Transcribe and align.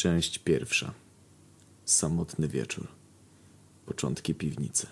Część 0.00 0.38
pierwsza. 0.38 0.92
Samotny 1.84 2.48
wieczór. 2.48 2.86
Początki 3.86 4.34
piwnicy. 4.34 4.86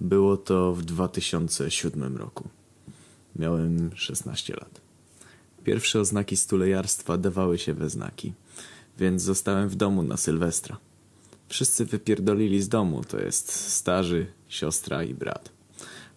Było 0.00 0.36
to 0.36 0.72
w 0.72 0.84
2007 0.84 2.16
roku. 2.16 2.48
Miałem 3.36 3.90
16 3.94 4.54
lat. 4.54 4.80
Pierwsze 5.64 6.00
oznaki 6.00 6.36
stulejarstwa 6.36 7.18
dawały 7.18 7.58
się 7.58 7.74
we 7.74 7.90
znaki, 7.90 8.32
więc 8.98 9.22
zostałem 9.22 9.68
w 9.68 9.74
domu 9.74 10.02
na 10.02 10.16
Sylwestra. 10.16 10.78
Wszyscy 11.48 11.84
wypierdolili 11.84 12.62
z 12.62 12.68
domu, 12.68 13.04
to 13.04 13.20
jest 13.20 13.52
starzy, 13.52 14.26
siostra 14.48 15.04
i 15.04 15.14
brat. 15.14 15.52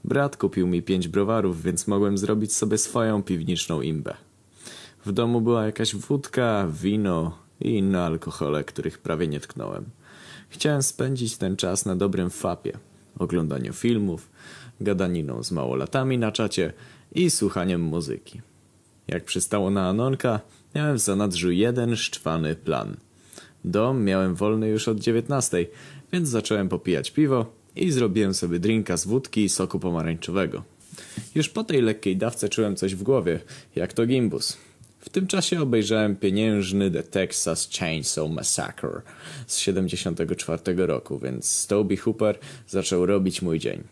Brat 0.03 0.37
kupił 0.37 0.67
mi 0.67 0.81
pięć 0.83 1.07
browarów, 1.07 1.63
więc 1.63 1.87
mogłem 1.87 2.17
zrobić 2.17 2.53
sobie 2.53 2.77
swoją 2.77 3.23
piwniczą 3.23 3.81
imbę. 3.81 4.28
W 5.05 5.11
domu 5.11 5.41
była 5.41 5.65
jakaś 5.65 5.95
wódka, 5.95 6.67
wino 6.81 7.37
i 7.61 7.69
inne 7.69 8.01
alkohole, 8.01 8.63
których 8.63 8.97
prawie 8.97 9.27
nie 9.27 9.39
tknąłem. 9.39 9.85
Chciałem 10.49 10.83
spędzić 10.83 11.37
ten 11.37 11.55
czas 11.55 11.85
na 11.85 11.95
dobrym 11.95 12.29
fapie, 12.29 12.77
oglądaniu 13.19 13.73
filmów, 13.73 14.29
gadaniną 14.81 15.43
z 15.43 15.51
małolatami 15.51 16.17
na 16.17 16.31
czacie 16.31 16.73
i 17.15 17.29
słuchaniem 17.29 17.81
muzyki. 17.81 18.41
Jak 19.07 19.23
przystało 19.23 19.69
na 19.69 19.89
Anonka, 19.89 20.39
miałem 20.75 20.97
w 20.97 21.01
zanadrzu 21.01 21.51
jeden 21.51 21.95
szczwany 21.95 22.55
plan. 22.55 22.97
Dom 23.65 24.03
miałem 24.03 24.35
wolny 24.35 24.67
już 24.67 24.87
od 24.87 24.99
dziewiętnastej, 24.99 25.69
więc 26.13 26.29
zacząłem 26.29 26.69
popijać 26.69 27.11
piwo 27.11 27.45
i 27.75 27.91
zrobiłem 27.91 28.33
sobie 28.33 28.59
drinka 28.59 28.97
z 28.97 29.07
wódki 29.07 29.43
i 29.43 29.49
soku 29.49 29.79
pomarańczowego. 29.79 30.63
Już 31.35 31.49
po 31.49 31.63
tej 31.63 31.81
lekkiej 31.81 32.17
dawce 32.17 32.49
czułem 32.49 32.75
coś 32.75 32.95
w 32.95 33.03
głowie, 33.03 33.39
jak 33.75 33.93
to 33.93 34.05
gimbus. 34.05 34.57
W 35.09 35.11
tym 35.11 35.27
czasie 35.27 35.61
obejrzałem 35.61 36.15
pieniężny 36.15 36.91
The 36.91 37.03
Texas 37.03 37.69
Chainsaw 37.79 38.29
Massacre 38.29 39.01
z 39.47 39.57
74 39.57 40.85
roku, 40.85 41.19
więc 41.19 41.67
Toby 41.67 41.97
Hooper 41.97 42.39
zaczął 42.67 43.05
robić 43.05 43.41
mój 43.41 43.59
dzień. 43.59 43.83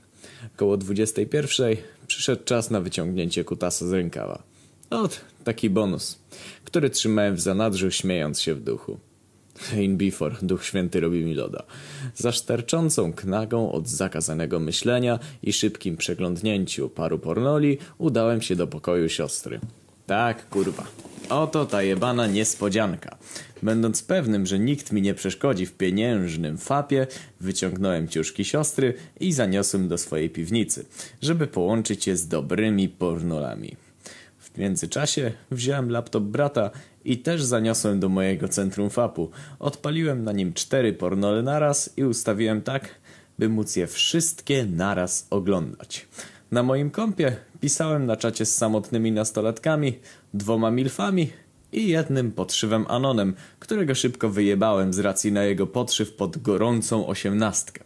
Koło 0.56 0.78
21 0.78 1.76
przyszedł 2.08 2.44
czas 2.44 2.72
na 2.72 2.82
wyciągnięcie 2.82 3.44
kutasa 3.44 3.88
z 3.88 3.92
rękawa. 3.92 4.44
Ot, 4.90 5.22
taki 5.44 5.70
bonus, 5.70 6.20
który 6.64 6.90
trzymałem 6.90 7.36
w 7.36 7.42
zanadrzu, 7.42 7.92
śmiejąc 7.92 8.42
się 8.42 8.56
w 8.56 8.64
duchu. 8.64 8.98
In 9.78 9.98
before, 9.98 10.36
Duch 10.42 10.66
Święty 10.66 11.00
robi 11.00 11.26
mi 11.26 11.34
loda. 11.34 11.64
Za 12.16 12.32
szterczącą 12.32 13.14
knagą 13.14 13.72
od 13.72 13.88
zakazanego 13.88 14.60
myślenia 14.60 15.20
i 15.44 15.54
szybkim 15.54 15.98
przeglądnięciu 15.98 16.90
paru 16.90 17.20
pornoli 17.20 17.78
udałem 17.98 18.42
się 18.42 18.56
do 18.56 18.68
pokoju 18.68 19.10
siostry. 19.10 19.60
Tak, 20.08 20.50
kurwa. 20.50 20.88
Oto 21.30 21.66
ta 21.66 21.82
jebana 21.82 22.28
niespodzianka. 22.28 23.18
Będąc 23.64 24.04
pewnym, 24.04 24.46
że 24.46 24.60
nikt 24.60 24.92
mi 24.92 25.02
nie 25.02 25.14
przeszkodzi 25.14 25.66
w 25.66 25.74
pieniężnym 25.74 26.58
fapie, 26.58 27.08
wyciągnąłem 27.40 28.08
ciuszki 28.08 28.46
siostry 28.46 28.94
i 29.20 29.34
zaniosłem 29.34 29.88
do 29.88 29.98
swojej 29.98 30.30
piwnicy, 30.30 30.86
żeby 31.22 31.48
połączyć 31.48 32.08
je 32.08 32.18
z 32.18 32.28
dobrymi 32.28 32.90
pornolami. 32.90 33.76
W 34.40 34.58
międzyczasie 34.58 35.32
wziąłem 35.52 35.92
laptop 35.92 36.24
brata 36.24 36.72
i 37.06 37.18
też 37.18 37.44
zaniosłem 37.44 38.00
do 38.00 38.10
mojego 38.10 38.48
centrum 38.48 38.90
fapu. 38.90 39.32
Odpaliłem 39.60 40.24
na 40.24 40.32
nim 40.32 40.54
cztery 40.54 40.94
pornole 40.94 41.42
naraz 41.42 41.90
i 41.98 42.04
ustawiłem 42.04 42.62
tak, 42.62 42.96
by 43.40 43.50
móc 43.50 43.76
je 43.76 43.88
wszystkie 43.88 44.66
naraz 44.66 45.28
oglądać. 45.30 46.08
Na 46.52 46.64
moim 46.64 46.90
kompie 46.90 47.36
pisałem 47.62 48.06
na 48.06 48.16
czacie 48.16 48.46
z 48.46 48.56
samotnymi 48.56 49.12
nastolatkami, 49.12 50.00
dwoma 50.34 50.72
milfami 50.72 51.30
i 51.72 51.88
jednym 51.88 52.32
podszywem 52.32 52.86
Anonem, 52.88 53.34
którego 53.60 53.96
szybko 53.96 54.30
wyjebałem 54.30 54.94
z 54.94 55.00
racji 55.00 55.32
na 55.32 55.44
jego 55.44 55.68
podszyw 55.68 56.14
pod 56.14 56.38
gorącą 56.38 57.08
osiemnastkę. 57.08 57.84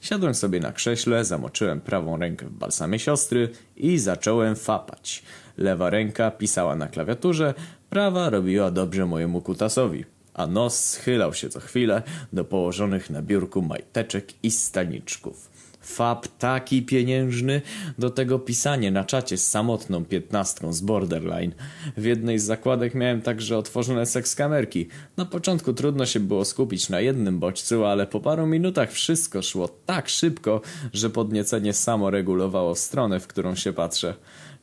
Siadłem 0.00 0.34
sobie 0.34 0.60
na 0.60 0.72
krześle, 0.72 1.24
zamoczyłem 1.24 1.80
prawą 1.80 2.16
rękę 2.16 2.46
w 2.46 2.52
balsamie 2.52 2.98
siostry 2.98 3.48
i 3.76 3.98
zacząłem 3.98 4.56
fapać. 4.56 5.22
Lewa 5.58 5.90
ręka 5.90 6.30
pisała 6.30 6.76
na 6.76 6.88
klawiaturze, 6.88 7.54
prawa 7.90 8.30
robiła 8.30 8.70
dobrze 8.70 9.06
mojemu 9.06 9.40
kutasowi, 9.40 10.04
a 10.34 10.46
nos 10.46 10.84
schylał 10.84 11.34
się 11.34 11.48
co 11.48 11.60
chwilę 11.60 12.02
do 12.32 12.44
położonych 12.44 13.10
na 13.10 13.22
biurku 13.22 13.62
majteczek 13.62 14.32
i 14.42 14.50
staniczków. 14.50 15.55
Fab 15.86 16.28
taki 16.38 16.82
pieniężny, 16.82 17.62
do 17.98 18.10
tego 18.10 18.38
pisanie 18.38 18.90
na 18.90 19.04
czacie 19.04 19.36
z 19.36 19.50
samotną 19.50 20.04
piętnastką 20.04 20.72
z 20.72 20.80
Borderline. 20.80 21.52
W 21.96 22.04
jednej 22.04 22.38
z 22.38 22.44
zakładek 22.44 22.94
miałem 22.94 23.22
także 23.22 23.58
otworzone 23.58 24.06
sekskamerki. 24.06 24.88
Na 25.16 25.24
początku 25.24 25.72
trudno 25.72 26.06
się 26.06 26.20
było 26.20 26.44
skupić 26.44 26.88
na 26.88 27.00
jednym 27.00 27.38
bodźcu, 27.38 27.84
ale 27.84 28.06
po 28.06 28.20
paru 28.20 28.46
minutach 28.46 28.92
wszystko 28.92 29.42
szło 29.42 29.68
tak 29.86 30.08
szybko, 30.08 30.60
że 30.92 31.10
podniecenie 31.10 31.72
samo 31.72 32.10
regulowało 32.10 32.74
stronę, 32.74 33.20
w 33.20 33.26
którą 33.26 33.54
się 33.54 33.72
patrzę. 33.72 34.14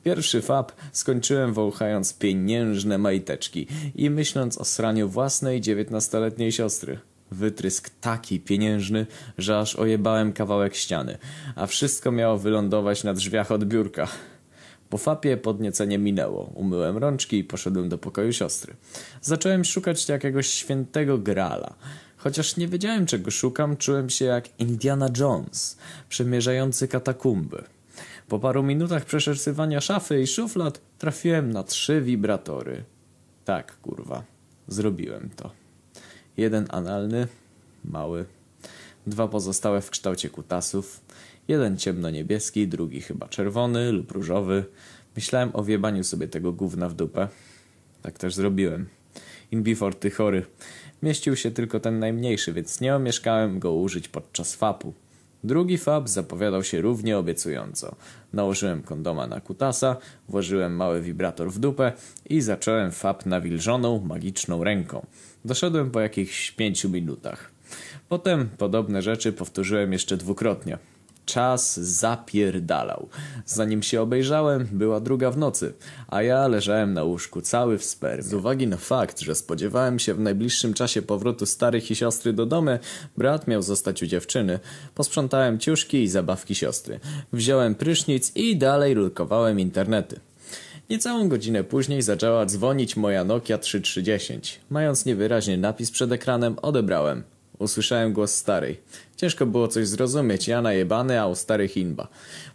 Pierwszy 0.04 0.42
fab 0.42 0.72
skończyłem 0.92 1.54
wąchając 1.54 2.14
pieniężne 2.14 2.98
majteczki 2.98 3.68
i 3.96 4.10
myśląc 4.10 4.58
o 4.58 4.66
sraniu 4.66 5.10
własnej 5.10 5.62
dziewiętnastoletniej 5.62 6.52
siostry. 6.52 7.00
Wytrysk 7.34 7.90
taki 8.02 8.40
pieniężny, 8.40 9.06
że 9.38 9.60
aż 9.60 9.76
ojebałem 9.76 10.34
kawałek 10.34 10.76
ściany, 10.76 11.18
a 11.56 11.68
wszystko 11.68 12.12
miało 12.12 12.38
wylądować 12.38 13.04
na 13.04 13.14
drzwiach 13.14 13.52
od 13.52 13.66
biurka. 13.66 14.08
Po 14.90 14.98
fapie 14.98 15.38
podniecenie 15.38 15.98
minęło. 15.98 16.44
Umyłem 16.44 16.98
rączki 16.98 17.38
i 17.38 17.44
poszedłem 17.44 17.90
do 17.90 17.98
pokoju 17.98 18.34
siostry. 18.34 18.74
Zacząłem 19.22 19.66
szukać 19.66 20.10
jakiegoś 20.10 20.48
świętego 20.48 21.18
grala. 21.18 21.76
Chociaż 22.18 22.58
nie 22.58 22.68
wiedziałem 22.68 23.06
czego 23.06 23.32
szukam, 23.32 23.78
czułem 23.78 24.10
się 24.10 24.26
jak 24.26 24.60
Indiana 24.60 25.10
Jones, 25.20 25.78
przemierzający 26.10 26.88
katakumby. 26.88 27.64
Po 28.28 28.40
paru 28.40 28.64
minutach 28.64 29.06
przeszesywania 29.06 29.82
szafy 29.82 30.22
i 30.22 30.28
szuflad 30.28 30.82
trafiłem 30.98 31.54
na 31.54 31.64
trzy 31.64 32.02
wibratory. 32.02 32.84
Tak, 33.46 33.78
kurwa. 33.82 34.24
Zrobiłem 34.68 35.30
to. 35.36 35.63
Jeden 36.38 36.66
analny, 36.70 37.28
mały. 37.86 38.26
Dwa 39.08 39.28
pozostałe 39.28 39.82
w 39.82 39.90
kształcie 39.90 40.30
kutasów. 40.30 41.02
Jeden 41.48 41.78
ciemno-niebieski, 41.78 42.68
drugi 42.68 43.02
chyba 43.02 43.28
czerwony 43.28 43.92
lub 43.92 44.12
różowy. 44.12 44.66
Myślałem 45.16 45.50
o 45.54 45.64
wiebaniu 45.64 46.04
sobie 46.04 46.28
tego 46.28 46.52
gówna 46.52 46.90
w 46.90 46.94
dupę. 46.94 47.28
Tak 48.02 48.18
też 48.18 48.36
zrobiłem. 48.36 48.88
In 49.52 49.64
before 49.64 49.96
ty 49.96 50.12
chory. 50.12 50.46
Mieścił 51.04 51.36
się 51.36 51.52
tylko 51.52 51.80
ten 51.80 52.00
najmniejszy, 52.00 52.54
więc 52.54 52.82
nie 52.82 52.96
omieszkałem 52.96 53.60
go 53.60 53.74
użyć 53.74 54.08
podczas 54.08 54.56
fapu. 54.56 54.94
Drugi 55.44 55.78
fab 55.78 56.10
zapowiadał 56.10 56.64
się 56.64 56.82
równie 56.82 57.18
obiecująco. 57.18 57.96
Nałożyłem 58.34 58.82
kondoma 58.82 59.28
na 59.28 59.42
kutasa, 59.42 59.98
włożyłem 60.30 60.76
mały 60.76 61.02
wibrator 61.02 61.52
w 61.52 61.60
dupę 61.60 61.92
i 62.30 62.42
zacząłem 62.42 62.92
fab 62.92 63.26
nawilżoną, 63.26 64.00
magiczną 64.00 64.64
ręką. 64.64 65.06
Doszedłem 65.46 65.92
po 65.92 66.00
jakichś 66.00 66.52
pięciu 66.52 66.90
minutach. 66.90 67.52
Potem 68.10 68.50
podobne 68.58 69.02
rzeczy 69.02 69.34
powtórzyłem 69.34 69.94
jeszcze 69.94 70.18
dwukrotnie. 70.18 70.78
Czas 71.26 71.80
zapierdalał. 71.80 73.10
Zanim 73.46 73.84
się 73.84 74.02
obejrzałem, 74.02 74.68
była 74.72 75.00
druga 75.00 75.32
w 75.32 75.38
nocy, 75.38 75.74
a 76.08 76.22
ja 76.22 76.48
leżałem 76.48 76.94
na 76.94 77.04
łóżku 77.04 77.42
cały 77.42 77.78
w 77.78 77.86
spermie. 77.86 78.24
Z 78.24 78.34
uwagi 78.34 78.68
na 78.68 78.78
fakt, 78.78 79.20
że 79.20 79.36
spodziewałem 79.36 80.00
się 80.00 80.14
w 80.14 80.20
najbliższym 80.20 80.74
czasie 80.74 81.02
powrotu 81.02 81.46
starych 81.46 81.92
i 81.92 81.96
siostry 81.96 82.34
do 82.34 82.46
domu, 82.46 82.72
brat 83.18 83.48
miał 83.48 83.62
zostać 83.62 84.04
u 84.04 84.06
dziewczyny. 84.06 84.60
Posprzątałem 84.96 85.60
ciuszki 85.60 86.04
i 86.04 86.08
zabawki 86.08 86.56
siostry. 86.56 87.00
Wziąłem 87.34 87.76
prysznic 87.76 88.36
i 88.36 88.58
dalej 88.58 88.94
rulkowałem 88.94 89.60
internety. 89.60 90.20
Niecałą 90.90 91.30
godzinę 91.30 91.64
później 91.64 92.02
zaczęła 92.02 92.46
dzwonić 92.46 92.96
moja 92.96 93.24
Nokia 93.24 93.58
3310. 93.58 94.60
Mając 94.70 95.06
niewyraźny 95.06 95.58
napis 95.58 95.92
przed 95.92 96.12
ekranem, 96.12 96.56
odebrałem. 96.62 97.24
Usłyszałem 97.60 98.14
głos 98.14 98.36
starej. 98.36 98.80
Ciężko 99.18 99.46
było 99.46 99.68
coś 99.68 99.88
zrozumieć, 99.88 100.48
ja 100.48 100.62
najebany, 100.62 101.22
a 101.22 101.28
u 101.28 101.36
starych 101.36 101.78
inba. 101.78 102.08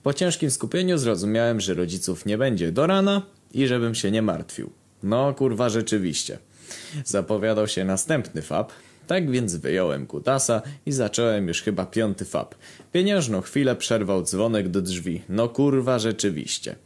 Po 0.03 0.15
ciężkim 0.15 0.51
skupieniu 0.51 0.99
zrozumiałem, 0.99 1.61
że 1.61 1.75
rodziców 1.75 2.27
nie 2.27 2.39
będzie 2.39 2.73
do 2.73 2.87
rana 2.87 3.23
i 3.55 3.67
żebym 3.67 3.95
się 3.95 4.11
nie 4.11 4.23
martwił. 4.23 4.71
No 5.03 5.35
kurwa 5.35 5.69
rzeczywiście. 5.69 6.39
Zapowiadał 7.05 7.69
się 7.69 7.85
następny 7.85 8.43
fab, 8.43 8.73
tak 9.07 9.31
więc 9.31 9.57
wyjąłem 9.57 10.07
kutasa 10.07 10.63
i 10.87 10.93
zacząłem 10.93 11.49
już 11.49 11.63
chyba 11.63 11.87
piąty 11.87 12.25
fab. 12.25 12.55
Pieniężną 12.93 13.41
chwilę 13.41 13.77
przerwał 13.77 14.23
dzwonek 14.23 14.69
do 14.69 14.83
drzwi. 14.83 15.23
No 15.29 15.49
kurwa 15.49 15.99
rzeczywiście. 15.99 16.77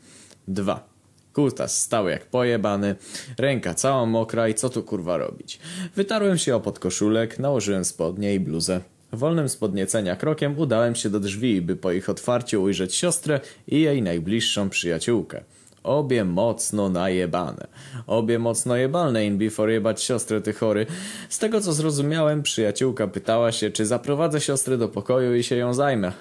Dwa. 0.49 0.92
Kutas 1.33 1.83
stał 1.83 2.09
jak 2.09 2.27
pojebany, 2.27 2.95
ręka 3.39 3.75
cała 3.75 4.07
mokra 4.07 4.49
i 4.49 4.55
co 4.55 4.69
tu 4.69 4.83
kurwa 4.83 5.17
robić. 5.17 5.59
Wytarłem 5.97 6.39
się 6.39 6.57
o 6.57 6.61
podkoszulek, 6.61 7.39
nałożyłem 7.39 7.85
spodnie 7.85 8.35
i 8.35 8.41
bluzę. 8.41 8.81
Wolnym 9.13 9.49
z 9.49 9.57
podniecenia 9.57 10.17
krokiem 10.17 10.59
udałem 10.59 10.95
się 10.95 11.11
do 11.11 11.21
drzwi, 11.21 11.63
by 11.63 11.77
po 11.77 11.93
ich 11.93 12.11
otwarciu 12.11 12.63
ujrzeć 12.63 12.95
siostrę 12.95 13.41
i 13.69 13.81
jej 13.81 14.03
najbliższą 14.03 14.71
przyjaciółkę. 14.71 15.45
Obie 15.83 16.25
mocno 16.25 16.89
najebane. 16.89 17.67
Obie 18.07 18.39
mocno 18.39 18.77
jebalne 18.77 19.27
in 19.27 19.39
before 19.39 19.73
jebać 19.73 20.03
siostrę 20.03 20.41
ty 20.41 20.53
chory. 20.53 20.87
Z 21.29 21.39
tego 21.39 21.61
co 21.61 21.73
zrozumiałem, 21.73 22.43
przyjaciółka 22.43 23.09
pytała 23.09 23.53
się, 23.53 23.71
czy 23.71 23.87
zaprowadzę 23.87 24.41
siostrę 24.41 24.79
do 24.79 24.89
pokoju 24.89 25.35
i 25.35 25.43
się 25.43 25.57
ją 25.57 25.75
zajmę. 25.75 26.13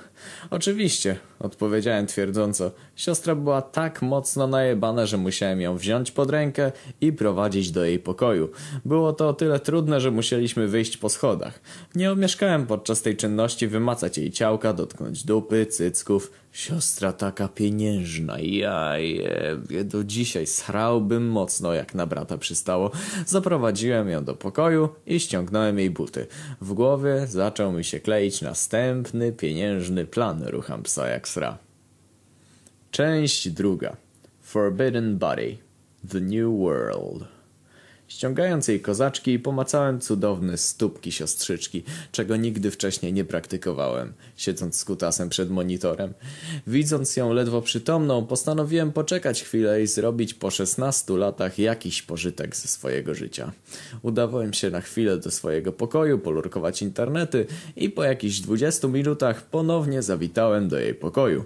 Oczywiście, 0.50 1.18
odpowiedziałem 1.40 2.08
twierdząco. 2.08 2.72
Siostra 2.96 3.36
była 3.36 3.62
tak 3.62 4.02
mocno 4.02 4.48
najebana, 4.48 5.06
że 5.06 5.18
musiałem 5.18 5.62
ją 5.62 5.78
wziąć 5.78 6.12
pod 6.12 6.30
rękę 6.30 6.72
i 7.02 7.14
prowadzić 7.14 7.72
do 7.72 7.86
jej 7.86 8.00
pokoju. 8.00 8.50
Było 8.86 9.14
to 9.14 9.30
o 9.30 9.34
tyle 9.34 9.60
trudne, 9.60 10.02
że 10.02 10.12
musieliśmy 10.12 10.68
wyjść 10.68 10.98
po 10.98 11.10
schodach. 11.10 11.60
Nie 11.96 12.12
omieszkałem 12.12 12.68
podczas 12.68 13.02
tej 13.02 13.18
czynności 13.18 13.68
wymacać 13.68 14.18
jej 14.18 14.32
ciałka, 14.32 14.74
dotknąć 14.74 15.24
dupy, 15.24 15.66
cycków. 15.66 16.32
Siostra 16.52 17.14
taka 17.14 17.48
pieniężna, 17.48 18.40
ja 18.40 18.98
je, 18.98 19.58
do 19.86 20.04
dzisiaj 20.04 20.48
srałbym 20.48 21.28
mocno, 21.28 21.74
jak 21.74 21.96
na 21.96 22.06
brata 22.06 22.38
przystało. 22.38 22.92
Zaprowadziłem 23.26 24.10
ją 24.10 24.24
do 24.24 24.36
pokoju 24.36 24.90
i 25.06 25.20
ściągnąłem 25.20 25.80
jej 25.80 25.90
buty. 25.90 26.28
W 26.62 26.74
głowie 26.74 27.28
zaczął 27.28 27.72
mi 27.72 27.84
się 27.84 28.00
kleić 28.00 28.42
następny 28.42 29.32
pieniężny 29.32 30.06
plan, 30.06 30.44
rucham 30.44 30.84
psa 30.84 31.08
jak 31.08 31.28
sra. 31.28 31.58
Część 32.92 33.50
druga. 33.50 33.96
Forbidden 34.42 35.18
Body. 35.18 35.58
The 36.10 36.20
New 36.20 36.60
World. 36.60 37.41
Ściągając 38.12 38.68
jej 38.68 38.80
kozaczki, 38.80 39.40
pomacałem 39.40 40.02
cudowne 40.02 40.58
stópki 40.58 41.12
siostrzyczki, 41.12 41.84
czego 42.12 42.36
nigdy 42.36 42.72
wcześniej 42.72 43.14
nie 43.14 43.26
praktykowałem, 43.26 44.14
siedząc 44.36 44.76
z 44.76 44.86
kutasem 44.86 45.30
przed 45.30 45.50
monitorem. 45.50 46.14
Widząc 46.68 47.18
ją 47.18 47.34
ledwo 47.34 47.62
przytomną, 47.62 48.26
postanowiłem 48.26 48.92
poczekać 48.92 49.44
chwilę 49.44 49.84
i 49.84 49.88
zrobić 49.88 50.34
po 50.34 50.52
szesnastu 50.52 51.18
latach 51.18 51.60
jakiś 51.60 52.02
pożytek 52.02 52.56
ze 52.56 52.68
swojego 52.68 53.16
życia. 53.16 53.52
Udawałem 54.02 54.54
się 54.54 54.70
na 54.70 54.82
chwilę 54.82 55.18
do 55.18 55.32
swojego 55.32 55.72
pokoju, 55.72 56.20
polurkować 56.20 56.82
internety 56.82 57.46
i 57.76 57.90
po 57.90 58.04
jakichś 58.04 58.40
dwudziestu 58.40 58.90
minutach 58.90 59.46
ponownie 59.46 60.02
zawitałem 60.02 60.68
do 60.68 60.80
jej 60.80 60.96
pokoju. 60.96 61.46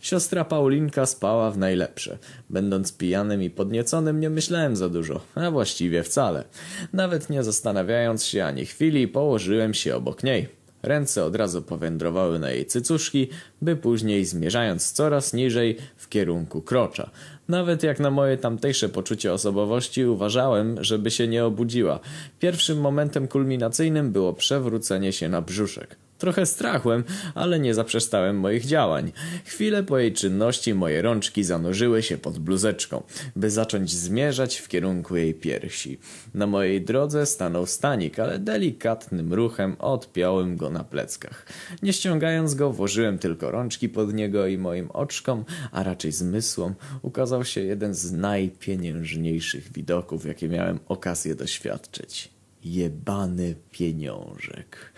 Siostra 0.00 0.44
Paulinka 0.44 1.06
spała 1.06 1.50
w 1.50 1.58
najlepsze. 1.58 2.18
Będąc 2.50 2.92
pijanym 2.92 3.42
i 3.42 3.50
podnieconym 3.50 4.20
nie 4.20 4.30
myślałem 4.30 4.76
za 4.76 4.88
dużo, 4.88 5.20
a 5.34 5.50
właściwie 5.50 6.05
wcale. 6.06 6.44
Nawet 6.92 7.30
nie 7.30 7.42
zastanawiając 7.42 8.24
się 8.24 8.44
ani 8.44 8.66
chwili, 8.66 9.08
położyłem 9.08 9.74
się 9.74 9.96
obok 9.96 10.22
niej. 10.22 10.48
Ręce 10.82 11.24
od 11.24 11.36
razu 11.36 11.62
powędrowały 11.62 12.38
na 12.38 12.50
jej 12.50 12.66
cycuszki, 12.66 13.28
by 13.62 13.76
później 13.76 14.24
zmierzając 14.24 14.92
coraz 14.92 15.32
niżej 15.32 15.76
w 15.96 16.08
kierunku 16.08 16.62
krocza. 16.62 17.10
Nawet 17.48 17.82
jak 17.82 18.00
na 18.00 18.10
moje 18.10 18.36
tamtejsze 18.36 18.88
poczucie 18.88 19.32
osobowości 19.32 20.04
uważałem, 20.04 20.84
żeby 20.84 21.10
się 21.10 21.28
nie 21.28 21.44
obudziła. 21.44 22.00
Pierwszym 22.38 22.80
momentem 22.80 23.28
kulminacyjnym 23.28 24.12
było 24.12 24.32
przewrócenie 24.32 25.12
się 25.12 25.28
na 25.28 25.42
brzuszek. 25.42 25.96
Trochę 26.18 26.46
strachłem, 26.46 27.04
ale 27.34 27.58
nie 27.58 27.74
zaprzestałem 27.74 28.40
moich 28.40 28.64
działań. 28.64 29.12
Chwilę 29.44 29.82
po 29.82 29.98
jej 29.98 30.12
czynności 30.12 30.74
moje 30.74 31.02
rączki 31.02 31.44
zanurzyły 31.44 32.02
się 32.02 32.18
pod 32.18 32.38
bluzeczką, 32.38 33.02
by 33.36 33.50
zacząć 33.50 33.94
zmierzać 33.94 34.56
w 34.56 34.68
kierunku 34.68 35.16
jej 35.16 35.34
piersi. 35.34 35.98
Na 36.34 36.46
mojej 36.46 36.82
drodze 36.82 37.26
stanął 37.26 37.66
stanik, 37.66 38.18
ale 38.18 38.38
delikatnym 38.38 39.32
ruchem 39.32 39.76
odpiąłem 39.78 40.56
go 40.56 40.70
na 40.70 40.84
pleckach. 40.84 41.46
Nie 41.82 41.92
ściągając 41.92 42.54
go, 42.54 42.72
włożyłem 42.72 43.18
tylko 43.18 43.50
rączki 43.50 43.88
pod 43.88 44.14
niego 44.14 44.46
i 44.46 44.58
moim 44.58 44.90
oczkom, 44.90 45.44
a 45.72 45.82
raczej 45.82 46.12
zmysłom, 46.12 46.74
ukazał 47.02 47.44
się 47.44 47.60
jeden 47.60 47.94
z 47.94 48.12
najpieniężniejszych 48.12 49.72
widoków, 49.72 50.26
jakie 50.26 50.48
miałem 50.48 50.78
okazję 50.88 51.34
doświadczyć. 51.34 52.35
Jebany 52.66 53.54
pieniążek. 53.70 54.92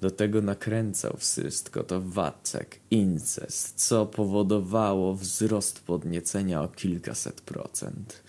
Do 0.00 0.10
tego 0.10 0.42
nakręcał 0.42 1.16
wszystko 1.18 1.84
to 1.84 2.00
wacek, 2.00 2.80
incest, 2.90 3.86
co 3.86 4.06
powodowało 4.06 5.14
wzrost 5.14 5.80
podniecenia 5.80 6.62
o 6.62 6.68
kilkaset 6.68 7.40
procent. 7.40 8.22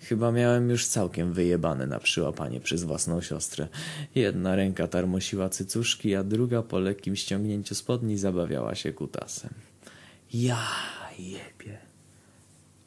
Chyba 0.00 0.32
miałem 0.32 0.70
już 0.70 0.86
całkiem 0.86 1.32
wyjebane 1.32 1.86
na 1.86 1.98
przyłapanie 1.98 2.60
przez 2.60 2.84
własną 2.84 3.20
siostrę. 3.20 3.68
Jedna 4.14 4.56
ręka 4.56 4.88
tarmosiła 4.88 5.48
cycuszki, 5.48 6.14
a 6.14 6.24
druga 6.24 6.62
po 6.62 6.78
lekkim 6.78 7.16
ściągnięciu 7.16 7.74
spodni 7.74 8.18
zabawiała 8.18 8.74
się 8.74 8.92
kutasem. 8.92 9.50
Ja 10.34 10.66
jebie. 11.18 11.78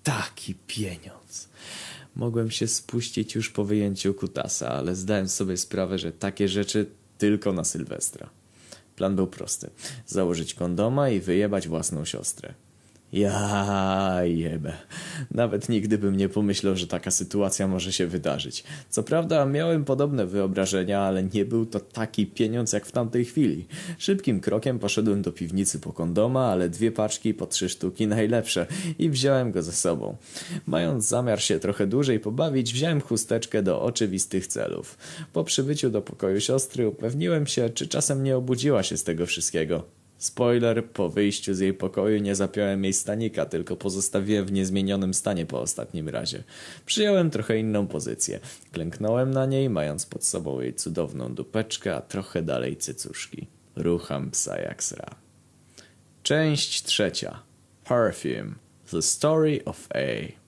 Taki 0.04 0.56
pieniądz. 0.68 1.21
Mogłem 2.16 2.52
się 2.52 2.68
spuścić 2.68 3.36
już 3.36 3.50
po 3.50 3.64
wyjęciu 3.64 4.14
kutasa, 4.14 4.70
ale 4.70 4.96
zdałem 4.96 5.30
sobie 5.30 5.58
sprawę, 5.58 5.98
że 5.98 6.12
takie 6.12 6.48
rzeczy 6.48 6.86
tylko 7.18 7.54
na 7.54 7.64
Sylwestra. 7.64 8.30
Plan 8.96 9.16
był 9.16 9.28
prosty. 9.28 9.70
Założyć 10.06 10.54
kondoma 10.54 11.10
i 11.10 11.20
wyjebać 11.20 11.68
własną 11.68 12.06
siostrę. 12.06 12.54
Ja 13.14 14.22
jebę. 14.24 14.74
Nawet 15.32 15.70
nigdy 15.70 15.98
bym 15.98 16.18
nie 16.18 16.30
pomyślał, 16.30 16.76
że 16.76 16.88
taka 16.88 17.12
sytuacja 17.12 17.68
może 17.68 17.94
się 17.94 18.08
wydarzyć. 18.08 18.64
Co 18.90 19.04
prawda 19.04 19.46
miałem 19.46 19.86
podobne 19.86 20.26
wyobrażenia, 20.26 21.02
ale 21.02 21.24
nie 21.24 21.46
był 21.46 21.66
to 21.66 21.80
taki 21.80 22.26
pieniądz 22.26 22.74
jak 22.74 22.86
w 22.86 22.92
tamtej 22.92 23.26
chwili. 23.26 23.68
Szybkim 23.98 24.40
krokiem 24.40 24.80
poszedłem 24.80 25.22
do 25.22 25.32
piwnicy 25.32 25.80
po 25.80 25.94
kondoma, 25.94 26.46
ale 26.46 26.70
dwie 26.70 26.92
paczki 26.92 27.34
po 27.34 27.48
trzy 27.48 27.70
sztuki 27.70 28.08
najlepsze 28.08 28.66
i 29.00 29.10
wziąłem 29.10 29.52
go 29.52 29.64
ze 29.64 29.74
sobą. 29.74 30.16
Mając 30.66 31.08
zamiar 31.08 31.42
się 31.42 31.60
trochę 31.60 31.88
dłużej 31.88 32.20
pobawić, 32.20 32.74
wziąłem 32.74 33.02
chusteczkę 33.02 33.64
do 33.64 33.82
oczywistych 33.82 34.48
celów. 34.48 34.98
Po 35.34 35.44
przybyciu 35.44 35.90
do 35.90 36.02
pokoju 36.02 36.40
siostry 36.40 36.88
upewniłem 36.88 37.48
się, 37.48 37.70
czy 37.70 37.88
czasem 37.88 38.24
nie 38.24 38.38
obudziła 38.38 38.84
się 38.84 38.98
z 38.98 39.04
tego 39.04 39.26
wszystkiego. 39.26 40.01
Spoiler, 40.22 40.86
po 40.86 41.10
wyjściu 41.10 41.54
z 41.54 41.60
jej 41.60 41.74
pokoju 41.74 42.20
nie 42.20 42.36
zapiąłem 42.36 42.84
jej 42.84 42.94
stanika, 42.94 43.46
tylko 43.46 43.76
pozostawiłem 43.76 44.46
w 44.46 44.52
niezmienionym 44.52 45.14
stanie 45.14 45.46
po 45.46 45.62
ostatnim 45.62 46.10
razie. 46.10 46.44
Przyjąłem 46.86 47.30
trochę 47.30 47.60
inną 47.60 47.88
pozycję. 47.88 48.40
Klęknąłem 48.72 49.32
na 49.32 49.46
niej, 49.46 49.70
mając 49.70 50.06
pod 50.06 50.24
sobą 50.26 50.60
jej 50.60 50.74
cudowną 50.74 51.34
dupeczkę, 51.34 51.96
a 51.96 52.02
trochę 52.02 52.42
dalej 52.42 52.78
cycuszki. 52.78 53.48
Rucham 53.76 54.32
psa 54.32 54.60
jak 54.60 54.84
sra. 54.84 55.16
Część 56.24 56.84
trzecia. 56.84 57.40
Perfume. 57.84 58.52
The 58.92 59.02
Story 59.02 59.66
of 59.66 59.88
A. 59.96 60.41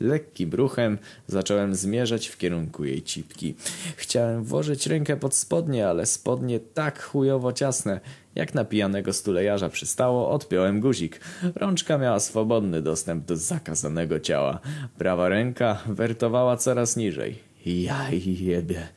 Lekkim 0.00 0.50
ruchem 0.54 0.98
zacząłem 1.26 1.74
zmierzać 1.74 2.26
w 2.26 2.38
kierunku 2.38 2.84
jej 2.84 3.02
cipki. 3.02 3.54
Chciałem 3.96 4.44
włożyć 4.44 4.86
rękę 4.86 5.16
pod 5.16 5.34
spodnie, 5.34 5.88
ale 5.88 6.06
spodnie 6.06 6.60
tak 6.60 7.02
chujowo 7.02 7.52
ciasne. 7.52 8.00
Jak 8.34 8.54
na 8.54 8.64
pijanego 8.64 9.12
stulejarza 9.12 9.68
przystało, 9.68 10.30
odpiąłem 10.30 10.80
guzik. 10.80 11.20
Rączka 11.54 11.98
miała 11.98 12.20
swobodny 12.20 12.82
dostęp 12.82 13.24
do 13.24 13.36
zakazanego 13.36 14.20
ciała. 14.20 14.60
Prawa 14.98 15.28
ręka 15.28 15.82
wertowała 15.86 16.56
coraz 16.56 16.96
niżej. 16.96 17.38
Jaj 17.66 18.22
jebie. 18.40 18.88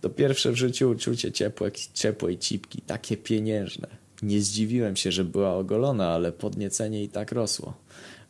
To 0.00 0.10
pierwsze 0.10 0.52
w 0.52 0.56
życiu 0.56 0.90
uczucie 0.90 1.32
ciepłe, 1.32 1.70
ciepłej 1.94 2.38
cipki, 2.38 2.82
takie 2.82 3.16
pieniężne. 3.16 3.88
Nie 4.22 4.40
zdziwiłem 4.40 4.96
się, 4.96 5.12
że 5.12 5.24
była 5.24 5.54
ogolona, 5.54 6.08
ale 6.08 6.32
podniecenie 6.32 7.04
i 7.04 7.08
tak 7.08 7.32
rosło. 7.32 7.74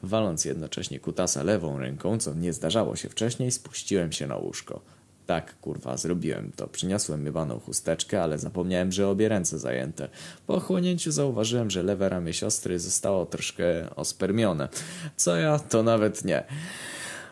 Waląc 0.02 0.44
jednocześnie 0.44 1.00
kutasa 1.00 1.42
lewą 1.42 1.78
ręką, 1.78 2.18
co 2.18 2.34
nie 2.34 2.52
zdarzało 2.52 2.96
się 2.96 3.08
wcześniej, 3.08 3.50
spuściłem 3.50 4.12
się 4.12 4.26
na 4.26 4.36
łóżko. 4.36 4.80
Tak, 5.26 5.60
kurwa, 5.60 5.96
zrobiłem 5.96 6.52
to. 6.56 6.66
Przyniosłem 6.66 7.22
mywaną 7.22 7.60
chusteczkę, 7.60 8.22
ale 8.22 8.38
zapomniałem, 8.38 8.92
że 8.92 9.08
obie 9.08 9.28
ręce 9.28 9.58
zajęte. 9.58 10.08
Po 10.46 10.54
ochłonięciu 10.54 11.12
zauważyłem, 11.12 11.70
że 11.70 11.82
lewe 11.82 12.08
ramię 12.08 12.32
siostry 12.32 12.78
zostało 12.78 13.26
troszkę 13.26 13.94
ospermione. 13.96 14.68
Co 15.16 15.36
ja? 15.36 15.58
To 15.58 15.82
nawet 15.82 16.24
nie. 16.24 16.44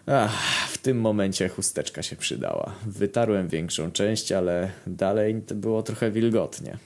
Ach, 0.07 0.69
w 0.69 0.79
tym 0.79 1.01
momencie 1.01 1.49
chusteczka 1.49 2.03
się 2.03 2.17
przydała. 2.17 2.75
Wytarłem 2.87 3.49
większą 3.49 3.93
część, 3.93 4.33
ale 4.33 4.71
dalej 4.87 5.35
było 5.35 5.83
trochę 5.83 6.11
wilgotnie. 6.11 6.79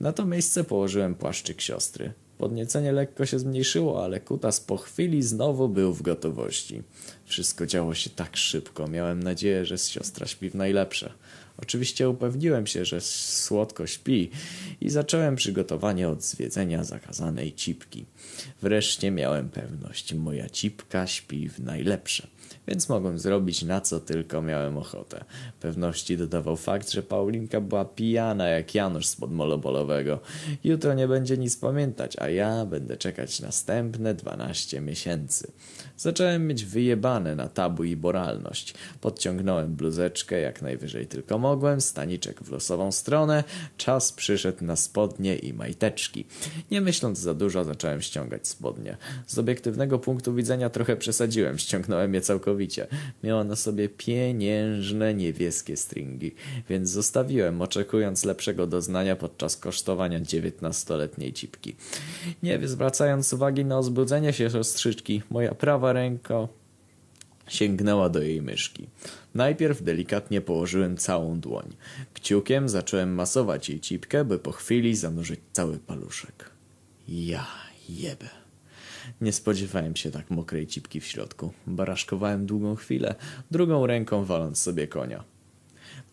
Na 0.00 0.12
to 0.12 0.26
miejsce 0.26 0.64
położyłem 0.64 1.14
płaszczyk 1.14 1.60
siostry. 1.60 2.12
Podniecenie 2.38 2.92
lekko 2.92 3.26
się 3.26 3.38
zmniejszyło, 3.38 4.04
ale 4.04 4.20
kutas 4.20 4.60
po 4.60 4.76
chwili 4.76 5.22
znowu 5.22 5.68
był 5.68 5.92
w 5.92 6.02
gotowości. 6.02 6.82
Wszystko 7.24 7.66
działo 7.66 7.94
się 7.94 8.10
tak 8.10 8.36
szybko. 8.36 8.88
Miałem 8.88 9.22
nadzieję, 9.22 9.64
że 9.64 9.78
siostra 9.78 10.26
śpi 10.26 10.50
w 10.50 10.54
najlepsze. 10.54 11.12
Oczywiście 11.56 12.08
upewniłem 12.08 12.66
się, 12.66 12.84
że 12.84 13.00
słodko 13.00 13.86
śpi 13.86 14.30
i 14.80 14.90
zacząłem 14.90 15.36
przygotowanie 15.36 16.08
od 16.08 16.22
zwiedzenia 16.22 16.84
zakazanej 16.84 17.52
cipki. 17.52 18.04
Wreszcie 18.62 19.10
miałem 19.10 19.48
pewność, 19.48 20.14
moja 20.14 20.48
cipka 20.48 21.06
śpi 21.06 21.48
w 21.48 21.60
najlepsze 21.60 22.26
więc 22.68 22.88
mogłem 22.88 23.18
zrobić 23.18 23.62
na 23.62 23.80
co 23.80 24.00
tylko 24.00 24.42
miałem 24.42 24.76
ochotę. 24.76 25.24
Pewności 25.60 26.16
dodawał 26.16 26.56
fakt, 26.56 26.90
że 26.90 27.02
Paulinka 27.02 27.60
była 27.60 27.84
pijana 27.84 28.48
jak 28.48 28.74
Janusz 28.74 29.06
z 29.06 29.16
podmolobolowego. 29.16 30.20
Jutro 30.64 30.94
nie 30.94 31.08
będzie 31.08 31.38
nic 31.38 31.56
pamiętać, 31.56 32.16
a 32.18 32.28
ja 32.28 32.66
będę 32.66 32.96
czekać 32.96 33.40
następne 33.40 34.14
dwanaście 34.14 34.80
miesięcy. 34.80 35.52
Zacząłem 35.96 36.46
mieć 36.46 36.64
wyjebane 36.64 37.36
na 37.36 37.48
tabu 37.48 37.84
i 37.84 37.96
moralność. 37.96 38.74
Podciągnąłem 39.00 39.74
bluzeczkę 39.74 40.40
jak 40.40 40.62
najwyżej 40.62 41.06
tylko 41.06 41.38
mogłem, 41.38 41.80
staniczek 41.80 42.42
w 42.42 42.50
losową 42.50 42.92
stronę. 42.92 43.44
Czas 43.76 44.12
przyszedł 44.12 44.64
na 44.64 44.76
spodnie 44.76 45.36
i 45.36 45.52
majteczki. 45.52 46.24
Nie 46.70 46.80
myśląc 46.80 47.18
za 47.18 47.34
dużo 47.34 47.64
zacząłem 47.64 48.02
ściągać 48.02 48.48
spodnie. 48.48 48.96
Z 49.26 49.38
obiektywnego 49.38 49.98
punktu 49.98 50.34
widzenia 50.34 50.70
trochę 50.70 50.96
przesadziłem, 50.96 51.58
ściągnąłem 51.58 52.14
je 52.14 52.20
całkowicie. 52.20 52.86
Miała 53.24 53.44
na 53.44 53.56
sobie 53.56 53.88
pieniężne 53.88 55.14
niebieskie 55.14 55.76
stringi, 55.76 56.34
więc 56.68 56.90
zostawiłem, 56.90 57.62
oczekując 57.62 58.24
lepszego 58.24 58.66
doznania 58.66 59.16
podczas 59.16 59.56
kosztowania 59.56 60.20
dziewiętnastoletniej 60.20 61.32
cipki. 61.32 61.76
Nie 62.42 62.68
zwracając 62.68 63.32
uwagi 63.32 63.64
na 63.64 63.78
ozbudzenie 63.78 64.32
się 64.32 64.50
siostrzyczki, 64.50 65.22
moja 65.30 65.54
prawa 65.84 65.92
ręka 65.92 66.48
sięgnęła 67.48 68.08
do 68.08 68.22
jej 68.22 68.42
myszki. 68.42 68.86
Najpierw 69.34 69.82
delikatnie 69.82 70.40
położyłem 70.40 70.96
całą 70.96 71.40
dłoń. 71.40 71.76
Kciukiem 72.14 72.68
zacząłem 72.68 73.14
masować 73.14 73.68
jej 73.68 73.80
cipkę, 73.80 74.24
by 74.24 74.38
po 74.38 74.52
chwili 74.52 74.96
zanurzyć 74.96 75.40
cały 75.52 75.78
paluszek. 75.78 76.50
Ja 77.08 77.46
jebę. 77.88 78.28
Nie 79.20 79.32
spodziewałem 79.32 79.96
się 79.96 80.10
tak 80.10 80.30
mokrej 80.30 80.66
cipki 80.66 81.00
w 81.00 81.06
środku. 81.06 81.52
Baraszkowałem 81.66 82.46
długą 82.46 82.74
chwilę, 82.74 83.14
drugą 83.50 83.86
ręką 83.86 84.24
waląc 84.24 84.58
sobie 84.58 84.88
konia. 84.88 85.24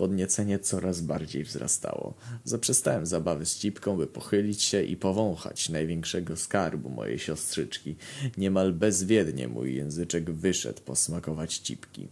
Podniecenie 0.02 0.60
coraz 0.60 1.02
bardziej 1.02 1.44
wzrastało. 1.44 2.14
Zaprzestałem 2.44 3.06
zabawy 3.06 3.46
z 3.46 3.58
cipką, 3.58 3.98
by 3.98 4.08
pochylić 4.08 4.64
się 4.64 4.84
i 4.84 4.98
powąchać 4.98 5.70
największego 5.70 6.38
skarbu 6.38 6.90
mojej 6.90 7.20
siostrzyczki. 7.20 7.96
Niemal 8.38 8.74
bezwiednie 8.74 9.48
mój 9.48 9.76
języczek 9.76 10.32
wyszedł 10.32 10.82
posmakować 10.82 11.58
cipki. 11.58 12.08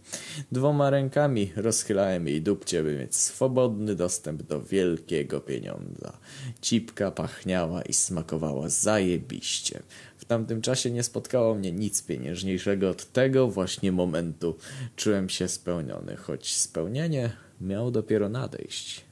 Dwoma 0.52 0.90
rękami 0.90 1.52
rozchylałem 1.56 2.26
jej 2.26 2.42
dupcie, 2.42 2.82
by 2.82 2.96
mieć 2.96 3.16
swobodny 3.16 3.94
dostęp 3.94 4.42
do 4.42 4.62
wielkiego 4.62 5.40
pieniądza. 5.40 6.18
Cipka 6.60 7.10
pachniała 7.10 7.82
i 7.82 7.92
smakowała 7.92 8.68
zajebiście. 8.68 9.82
W 10.18 10.24
tamtym 10.24 10.62
czasie 10.62 10.90
nie 10.90 11.02
spotkało 11.02 11.54
mnie 11.54 11.72
nic 11.72 12.02
pieniężniejszego 12.02 12.90
od 12.90 13.12
tego 13.12 13.48
właśnie 13.48 13.92
momentu. 13.92 14.56
Czułem 14.96 15.28
się 15.28 15.48
spełniony, 15.48 16.16
choć 16.16 16.54
spełnienie 16.54 17.49
miał 17.60 17.90
dopiero 17.90 18.28
nadejść. 18.28 19.04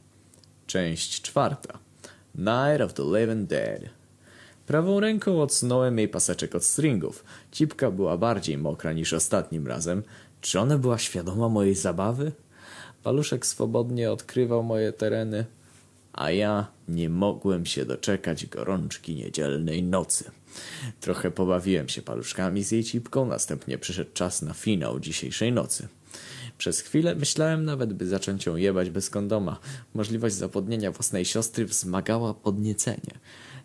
Część 0.67 1.23
czwarta. 1.23 1.79
Night 2.35 2.81
of 2.81 2.95
the 2.95 3.03
Living 3.03 3.49
Dead. 3.49 3.81
Prawą 4.67 5.01
ręką 5.01 5.43
odsunąłem 5.43 5.99
jej 5.99 6.09
paseczek 6.09 6.55
od 6.55 6.65
stringów. 6.65 7.25
Cipka 7.53 7.91
była 7.91 8.17
bardziej 8.17 8.59
mokra 8.59 8.93
niż 8.93 9.13
ostatnim 9.13 9.67
razem. 9.67 10.03
Czy 10.41 10.61
ona 10.61 10.79
była 10.79 10.99
świadoma 10.99 11.49
mojej 11.49 11.75
zabawy? 11.75 12.33
Paluszek 13.03 13.47
swobodnie 13.47 14.13
odkrywał 14.13 14.63
moje 14.63 14.93
tereny, 14.93 15.45
a 16.13 16.31
ja 16.31 16.67
nie 16.89 17.09
mogłem 17.09 17.67
się 17.67 17.85
doczekać 17.85 18.47
gorączki 18.47 19.15
niedzielnej 19.15 19.83
nocy. 19.83 20.31
Trochę 21.01 21.31
pobawiłem 21.31 21.89
się 21.89 22.03
paluszkami 22.03 22.65
z 22.65 22.71
jej 22.71 22.85
cipką, 22.85 23.27
następnie 23.27 23.79
przyszedł 23.79 24.11
czas 24.15 24.43
na 24.43 24.55
finał 24.55 25.01
dzisiejszej 25.01 25.53
nocy. 25.53 25.89
Przez 26.59 26.81
chwilę 26.81 27.15
myślałem 27.15 27.65
nawet, 27.65 27.93
by 27.93 28.07
zacząć 28.07 28.47
ją 28.47 28.57
jebać 28.57 28.91
bez 28.91 29.11
kondoma. 29.11 29.59
Możliwość 29.95 30.35
zapodnienia 30.35 30.93
własnej 30.93 31.25
siostry 31.25 31.65
wzmagała 31.67 32.35
podniecenie. 32.35 33.19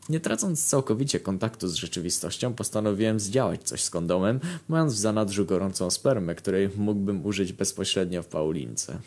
Nie 0.10 0.20
tracąc 0.20 0.66
całkowicie 0.66 1.20
kontaktu 1.20 1.68
z 1.68 1.76
rzeczywistością, 1.76 2.54
postanowiłem 2.54 3.20
zdziałać 3.20 3.64
coś 3.64 3.84
z 3.84 3.90
kondomem, 3.90 4.40
mając 4.68 4.94
w 4.94 4.98
zanadrzu 4.98 5.46
gorącą 5.46 5.90
spermę, 5.90 6.36
której 6.36 6.70
mógłbym 6.76 7.26
użyć 7.26 7.54
bezpośrednio 7.54 8.24
w 8.24 8.28
Paulince. 8.28 9.00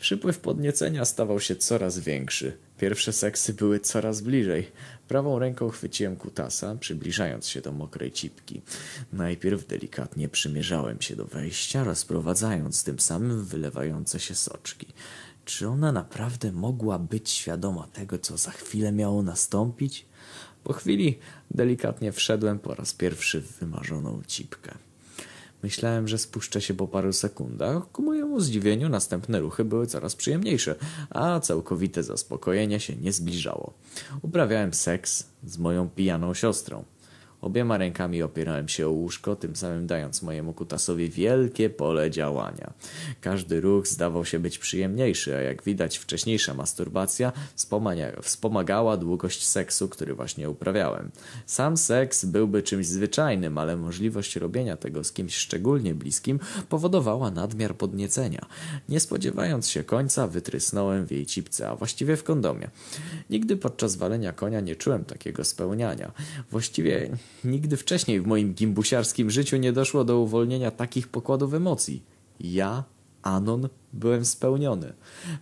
Przypływ 0.00 0.38
podniecenia 0.38 1.04
stawał 1.04 1.40
się 1.40 1.56
coraz 1.56 1.98
większy. 1.98 2.52
Pierwsze 2.78 3.12
seksy 3.12 3.54
były 3.54 3.80
coraz 3.80 4.20
bliżej. 4.20 4.70
Prawą 5.08 5.38
ręką 5.38 5.68
chwyciłem 5.68 6.16
kutasa, 6.16 6.76
przybliżając 6.76 7.48
się 7.48 7.60
do 7.60 7.72
mokrej 7.72 8.12
cipki. 8.12 8.62
Najpierw 9.12 9.66
delikatnie 9.66 10.28
przymierzałem 10.28 11.00
się 11.00 11.16
do 11.16 11.24
wejścia, 11.24 11.84
rozprowadzając 11.84 12.84
tym 12.84 13.00
samym 13.00 13.44
wylewające 13.44 14.20
się 14.20 14.34
soczki. 14.34 14.86
Czy 15.44 15.68
ona 15.68 15.92
naprawdę 15.92 16.52
mogła 16.52 16.98
być 16.98 17.30
świadoma 17.30 17.88
tego, 17.92 18.18
co 18.18 18.36
za 18.36 18.50
chwilę 18.50 18.92
miało 18.92 19.22
nastąpić? 19.22 20.06
Po 20.64 20.72
chwili 20.72 21.18
delikatnie 21.50 22.12
wszedłem 22.12 22.58
po 22.58 22.74
raz 22.74 22.92
pierwszy 22.92 23.40
w 23.40 23.58
wymarzoną 23.58 24.22
cipkę. 24.26 24.87
Myślałem, 25.62 26.08
że 26.08 26.18
spuszczę 26.18 26.60
się 26.60 26.74
po 26.74 26.88
paru 26.88 27.12
sekundach. 27.12 27.92
Ku 27.92 28.02
mojemu 28.02 28.40
zdziwieniu 28.40 28.88
następne 28.88 29.40
ruchy 29.40 29.64
były 29.64 29.86
coraz 29.86 30.16
przyjemniejsze, 30.16 30.74
a 31.10 31.40
całkowite 31.40 32.02
zaspokojenie 32.02 32.80
się 32.80 32.96
nie 32.96 33.12
zbliżało. 33.12 33.72
Uprawiałem 34.22 34.74
seks 34.74 35.24
z 35.44 35.58
moją 35.58 35.88
pijaną 35.88 36.34
siostrą. 36.34 36.84
Obiema 37.40 37.78
rękami 37.78 38.22
opierałem 38.22 38.68
się 38.68 38.86
o 38.86 38.90
łóżko, 38.90 39.36
tym 39.36 39.56
samym 39.56 39.86
dając 39.86 40.22
mojemu 40.22 40.52
kutasowi 40.52 41.10
wielkie 41.10 41.70
pole 41.70 42.10
działania. 42.10 42.72
Każdy 43.20 43.60
ruch 43.60 43.86
zdawał 43.86 44.24
się 44.24 44.38
być 44.38 44.58
przyjemniejszy, 44.58 45.36
a 45.36 45.40
jak 45.40 45.62
widać 45.62 45.98
wcześniejsza 45.98 46.54
masturbacja 46.54 47.32
wspomagała 48.22 48.96
długość 48.96 49.46
seksu, 49.46 49.88
który 49.88 50.14
właśnie 50.14 50.50
uprawiałem. 50.50 51.10
Sam 51.46 51.76
seks 51.76 52.24
byłby 52.24 52.62
czymś 52.62 52.86
zwyczajnym, 52.86 53.58
ale 53.58 53.76
możliwość 53.76 54.36
robienia 54.36 54.76
tego 54.76 55.04
z 55.04 55.12
kimś 55.12 55.36
szczególnie 55.36 55.94
bliskim 55.94 56.40
powodowała 56.68 57.30
nadmiar 57.30 57.76
podniecenia. 57.76 58.46
Nie 58.88 59.00
spodziewając 59.00 59.68
się 59.68 59.84
końca, 59.84 60.26
wytrysnąłem 60.26 61.06
w 61.06 61.10
jej 61.10 61.26
cipce, 61.26 61.68
a 61.68 61.76
właściwie 61.76 62.16
w 62.16 62.24
kondomie. 62.24 62.70
Nigdy 63.30 63.56
podczas 63.56 63.96
walenia 63.96 64.32
konia 64.32 64.60
nie 64.60 64.76
czułem 64.76 65.04
takiego 65.04 65.44
spełniania. 65.44 66.12
Właściwie 66.50 67.10
Nigdy 67.44 67.76
wcześniej 67.76 68.20
w 68.20 68.26
moim 68.26 68.54
gimbusiarskim 68.54 69.30
życiu 69.30 69.56
nie 69.56 69.72
doszło 69.72 70.04
do 70.04 70.20
uwolnienia 70.20 70.70
takich 70.70 71.08
pokładów 71.08 71.54
emocji. 71.54 72.02
Ja, 72.40 72.84
Anon, 73.22 73.68
byłem 73.92 74.24
spełniony. 74.24 74.92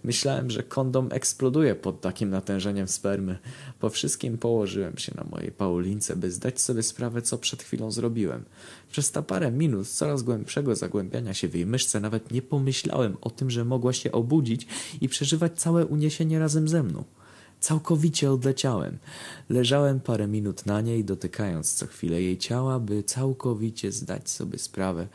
Myślałem, 0.04 0.50
że 0.50 0.62
kondom 0.62 1.08
eksploduje 1.10 1.74
pod 1.74 2.00
takim 2.00 2.30
natężeniem 2.30 2.88
spermy. 2.88 3.38
Po 3.80 3.90
wszystkim 3.90 4.38
położyłem 4.38 4.98
się 4.98 5.12
na 5.16 5.24
mojej 5.24 5.52
Paulince, 5.52 6.16
by 6.16 6.30
zdać 6.30 6.60
sobie 6.60 6.82
sprawę, 6.82 7.22
co 7.22 7.38
przed 7.38 7.62
chwilą 7.62 7.90
zrobiłem. 7.90 8.44
Przez 8.90 9.12
ta 9.12 9.22
parę 9.22 9.50
minut 9.50 9.88
coraz 9.88 10.22
głębszego 10.22 10.76
zagłębiania 10.76 11.34
się 11.34 11.48
w 11.48 11.54
jej 11.54 11.66
myszce 11.66 12.00
nawet 12.00 12.30
nie 12.30 12.42
pomyślałem 12.42 13.16
o 13.20 13.30
tym, 13.30 13.50
że 13.50 13.64
mogła 13.64 13.92
się 13.92 14.12
obudzić 14.12 14.66
i 15.00 15.08
przeżywać 15.08 15.60
całe 15.60 15.86
uniesienie 15.86 16.38
razem 16.38 16.68
ze 16.68 16.82
mną. 16.82 17.04
Całkowicie 17.66 18.32
odleciałem. 18.32 18.98
Leżałem 19.48 20.00
parę 20.00 20.26
minut 20.26 20.66
na 20.66 20.80
niej, 20.80 21.04
dotykając 21.04 21.74
co 21.74 21.86
chwilę 21.86 22.22
jej 22.22 22.38
ciała, 22.38 22.80
by 22.80 23.02
całkowicie 23.02 23.92
zdać 23.92 24.30
sobie 24.30 24.58
sprawę, 24.58 25.08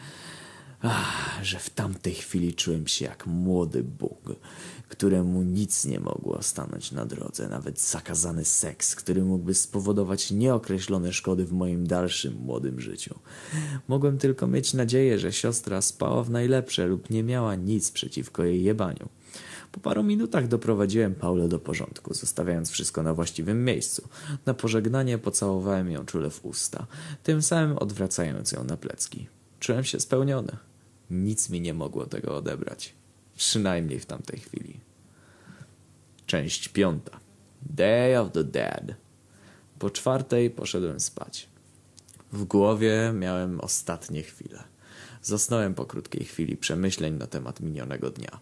ach, 0.81 1.39
że 1.43 1.59
w 1.59 1.69
tamtej 1.69 2.13
chwili 2.13 2.53
czułem 2.53 2.87
się 2.87 3.05
jak 3.05 3.27
młody 3.27 3.83
Bóg, 3.83 4.35
któremu 4.87 5.43
nic 5.43 5.85
nie 5.85 5.99
mogło 5.99 6.41
stanąć 6.41 6.91
na 6.91 7.05
drodze, 7.05 7.49
nawet 7.49 7.79
zakazany 7.79 8.45
seks, 8.45 8.95
który 8.95 9.23
mógłby 9.23 9.53
spowodować 9.53 10.31
nieokreślone 10.31 11.13
szkody 11.13 11.45
w 11.45 11.53
moim 11.53 11.87
dalszym 11.87 12.33
młodym 12.33 12.81
życiu. 12.81 13.19
Mogłem 13.87 14.17
tylko 14.17 14.47
mieć 14.47 14.73
nadzieję, 14.73 15.19
że 15.19 15.33
siostra 15.33 15.81
spała 15.81 16.23
w 16.23 16.29
najlepsze 16.29 16.87
lub 16.87 17.09
nie 17.09 17.23
miała 17.23 17.55
nic 17.55 17.91
przeciwko 17.91 18.43
jej 18.43 18.63
jebaniu. 18.63 19.09
Po 19.71 19.79
paru 19.79 20.03
minutach 20.03 20.47
doprowadziłem 20.47 21.15
Paulę 21.15 21.47
do 21.47 21.59
porządku, 21.59 22.13
zostawiając 22.13 22.69
wszystko 22.69 23.03
na 23.03 23.13
właściwym 23.13 23.65
miejscu. 23.65 24.07
Na 24.45 24.53
pożegnanie 24.53 25.17
pocałowałem 25.17 25.91
ją 25.91 26.05
czule 26.05 26.29
w 26.29 26.45
usta, 26.45 26.87
tym 27.23 27.41
samym 27.41 27.77
odwracając 27.77 28.51
ją 28.51 28.63
na 28.63 28.77
plecki. 28.77 29.27
Czułem 29.59 29.83
się 29.83 29.99
spełniony. 29.99 30.57
Nic 31.09 31.49
mi 31.49 31.61
nie 31.61 31.73
mogło 31.73 32.05
tego 32.05 32.37
odebrać. 32.37 32.93
Przynajmniej 33.35 33.99
w 33.99 34.05
tamtej 34.05 34.39
chwili. 34.39 34.79
Część 36.25 36.67
piąta. 36.67 37.19
Day 37.61 38.19
of 38.19 38.31
the 38.31 38.43
Dead. 38.43 38.83
Po 39.79 39.89
czwartej 39.89 40.49
poszedłem 40.49 40.99
spać. 40.99 41.49
W 42.31 42.43
głowie 42.43 43.13
miałem 43.15 43.59
ostatnie 43.59 44.23
chwile. 44.23 44.63
Zasnąłem 45.21 45.73
po 45.73 45.85
krótkiej 45.85 46.25
chwili 46.25 46.57
przemyśleń 46.57 47.17
na 47.17 47.27
temat 47.27 47.59
minionego 47.59 48.09
dnia. 48.09 48.39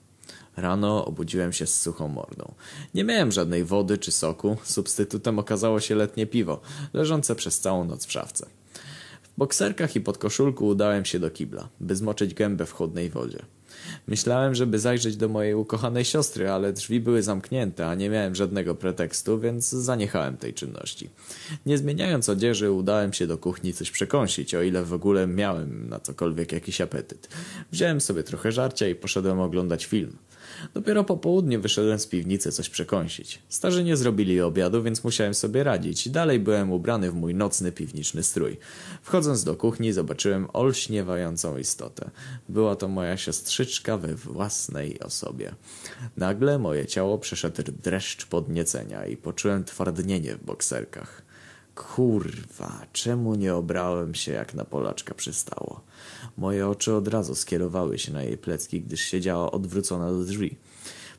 Rano 0.62 1.06
obudziłem 1.06 1.54
się 1.54 1.68
z 1.68 1.82
suchą 1.82 2.08
mordą. 2.08 2.54
Nie 2.94 3.04
miałem 3.04 3.32
żadnej 3.32 3.64
wody 3.64 3.98
czy 3.98 4.12
soku, 4.12 4.58
substytutem 4.64 5.40
okazało 5.40 5.80
się 5.80 5.96
letnie 5.96 6.26
piwo, 6.26 6.62
leżące 6.94 7.36
przez 7.36 7.60
całą 7.60 7.86
noc 7.86 8.06
w 8.06 8.12
szafce. 8.12 8.46
W 9.24 9.38
bokserkach 9.38 9.96
i 9.96 10.02
podkoszulku 10.02 10.68
udałem 10.68 11.06
się 11.06 11.20
do 11.20 11.30
kibla, 11.30 11.70
by 11.80 11.96
zmoczyć 11.96 12.34
gębę 12.34 12.66
w 12.66 12.72
chłodnej 12.72 13.10
wodzie. 13.10 13.40
Myślałem, 14.08 14.56
żeby 14.56 14.80
zajrzeć 14.80 15.18
do 15.18 15.30
mojej 15.30 15.54
ukochanej 15.54 16.06
siostry, 16.06 16.50
ale 16.50 16.74
drzwi 16.74 17.00
były 17.00 17.24
zamknięte, 17.24 17.88
a 17.88 17.96
nie 17.96 18.10
miałem 18.10 18.36
żadnego 18.36 18.76
pretekstu, 18.76 19.40
więc 19.40 19.70
zaniechałem 19.70 20.38
tej 20.38 20.54
czynności. 20.54 21.10
Nie 21.66 21.78
zmieniając 21.78 22.30
odzieży, 22.30 22.72
udałem 22.72 23.14
się 23.14 23.28
do 23.28 23.38
kuchni 23.38 23.74
coś 23.74 23.92
przekąsić, 23.92 24.56
o 24.56 24.62
ile 24.62 24.84
w 24.84 24.94
ogóle 24.94 25.28
miałem 25.28 25.90
na 25.90 26.00
cokolwiek 26.00 26.52
jakiś 26.52 26.82
apetyt. 26.82 27.28
Wziąłem 27.72 28.02
sobie 28.02 28.24
trochę 28.24 28.52
żarcia 28.52 28.88
i 28.88 28.96
poszedłem 28.96 29.40
oglądać 29.40 29.86
film. 29.86 30.18
Dopiero 30.74 31.04
po 31.04 31.18
południu 31.18 31.62
wyszedłem 31.62 32.00
z 32.00 32.08
piwnicy 32.08 32.52
coś 32.52 32.70
przekąsić. 32.70 33.40
Starzy 33.50 33.84
nie 33.84 33.98
zrobili 33.98 34.42
obiadu, 34.42 34.84
więc 34.84 35.04
musiałem 35.04 35.34
sobie 35.34 35.64
radzić. 35.64 36.10
Dalej 36.10 36.40
byłem 36.40 36.72
ubrany 36.72 37.12
w 37.12 37.16
mój 37.16 37.36
nocny 37.36 37.72
piwniczny 37.72 38.24
strój. 38.24 38.58
Wchodząc 39.02 39.44
do 39.44 39.56
kuchni 39.56 39.94
zobaczyłem 39.94 40.48
olśniewającą 40.54 41.58
istotę. 41.58 42.10
Była 42.50 42.76
to 42.76 42.88
moja 42.88 43.18
siostrzyczka 43.18 43.98
we 43.98 44.16
własnej 44.16 45.00
osobie. 45.00 45.56
Nagle 46.18 46.60
moje 46.60 46.86
ciało 46.86 47.18
przeszedł 47.18 47.62
dreszcz 47.84 48.26
podniecenia 48.26 49.06
i 49.06 49.18
poczułem 49.18 49.64
twardnienie 49.64 50.36
w 50.36 50.44
bokserkach. 50.46 51.29
Kurwa, 51.80 52.86
czemu 52.94 53.36
nie 53.36 53.56
obrałem 53.56 54.16
się 54.16 54.32
jak 54.32 54.54
na 54.54 54.66
Polaczka 54.66 55.14
przystało? 55.14 55.82
Moje 56.38 56.68
oczy 56.68 56.94
od 56.94 57.08
razu 57.08 57.36
skierowały 57.36 58.00
się 58.00 58.14
na 58.14 58.24
jej 58.24 58.38
plecki, 58.38 58.82
gdyż 58.82 59.02
siedziała 59.02 59.52
odwrócona 59.52 60.12
do 60.12 60.24
drzwi. 60.24 60.56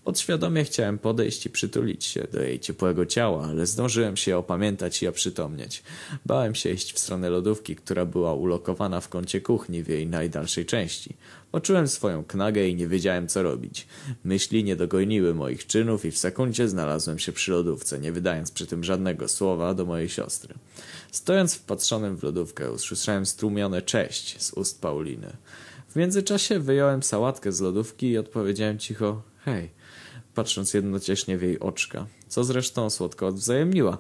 Podświadomie 0.05 0.65
chciałem 0.65 0.99
podejść 0.99 1.47
i 1.47 1.51
przytulić 1.51 2.05
się 2.05 2.27
do 2.33 2.43
jej 2.43 2.61
ciepłego 2.61 3.07
ciała, 3.07 3.47
ale 3.47 3.67
zdążyłem 3.67 4.17
się 4.17 4.37
opamiętać 4.37 5.03
i 5.03 5.09
oprzytomnieć. 5.09 5.83
Bałem 6.27 6.55
się 6.55 6.71
iść 6.71 6.93
w 6.93 6.99
stronę 6.99 7.31
lodówki, 7.31 7.77
która 7.77 8.07
była 8.07 8.35
ulokowana 8.35 9.01
w 9.01 9.09
kącie 9.09 9.41
kuchni 9.41 9.83
w 9.83 9.89
jej 9.89 10.07
najdalszej 10.07 10.67
części. 10.67 11.17
Poczułem 11.51 11.89
swoją 11.89 12.25
knagę 12.25 12.69
i 12.69 12.75
nie 12.75 12.89
wiedziałem 12.89 13.29
co 13.29 13.43
robić. 13.43 13.87
Myśli 14.25 14.65
nie 14.65 14.77
dogoniły 14.77 15.35
moich 15.35 15.67
czynów 15.67 16.05
i 16.05 16.11
w 16.11 16.19
sekundzie 16.19 16.69
znalazłem 16.69 17.19
się 17.19 17.33
przy 17.33 17.53
lodówce, 17.53 17.99
nie 17.99 18.13
wydając 18.13 18.51
przy 18.51 18.67
tym 18.67 18.85
żadnego 18.85 19.29
słowa 19.29 19.75
do 19.75 19.85
mojej 19.85 20.09
siostry. 20.09 20.55
Stojąc 21.13 21.55
wpatrzonym 21.55 22.17
w 22.17 22.23
lodówkę 22.23 22.73
usłyszałem 22.73 23.27
strumione 23.27 23.83
cześć 23.83 24.43
z 24.43 24.53
ust 24.53 24.81
Pauliny. 24.81 25.37
W 25.89 25.97
międzyczasie 25.97 26.61
wyjąłem 26.61 27.03
sałatkę 27.03 27.53
z 27.53 27.61
lodówki 27.61 28.11
i 28.11 28.19
odpowiedziałem 28.19 28.79
cicho 28.79 29.23
hej 29.45 29.80
patrząc 30.35 30.75
jednocześnie 30.75 31.39
w 31.39 31.43
jej 31.43 31.61
oczka, 31.61 32.07
co 32.29 32.45
zresztą 32.45 32.91
słodko 32.91 33.27
odwzajemniła. 33.27 33.99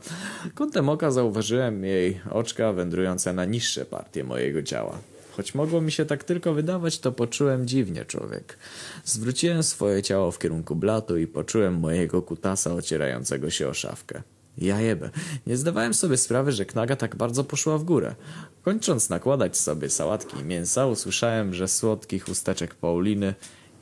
Kątem 0.54 0.88
oka 0.88 1.10
zauważyłem 1.10 1.84
jej 1.84 2.20
oczka 2.30 2.72
wędrujące 2.72 3.32
na 3.32 3.44
niższe 3.44 3.84
partie 3.84 4.24
mojego 4.24 4.62
ciała. 4.62 4.98
Choć 5.36 5.54
mogło 5.54 5.80
mi 5.80 5.92
się 5.92 6.04
tak 6.04 6.24
tylko 6.24 6.54
wydawać, 6.54 6.98
to 6.98 7.12
poczułem 7.12 7.66
dziwnie 7.66 8.04
człowiek. 8.04 8.58
Zwróciłem 9.04 9.62
swoje 9.62 10.02
ciało 10.02 10.30
w 10.30 10.38
kierunku 10.38 10.76
blatu 10.76 11.18
i 11.18 11.26
poczułem 11.26 11.78
mojego 11.78 12.22
kutasa 12.22 12.74
ocierającego 12.74 13.50
się 13.50 13.68
o 13.68 13.74
szafkę. 13.74 14.22
Ja 14.58 14.80
jebę. 14.80 15.10
Nie 15.46 15.56
zdawałem 15.56 15.94
sobie 15.94 16.16
sprawy, 16.16 16.52
że 16.52 16.64
knaga 16.64 16.96
tak 16.96 17.16
bardzo 17.16 17.44
poszła 17.44 17.78
w 17.78 17.84
górę. 17.84 18.14
Kończąc 18.62 19.10
nakładać 19.10 19.58
sobie 19.58 19.90
sałatki 19.90 20.38
i 20.38 20.44
mięsa, 20.44 20.86
usłyszałem, 20.86 21.54
że 21.54 21.68
słodki 21.68 22.18
chusteczek 22.18 22.74
Pauliny... 22.74 23.34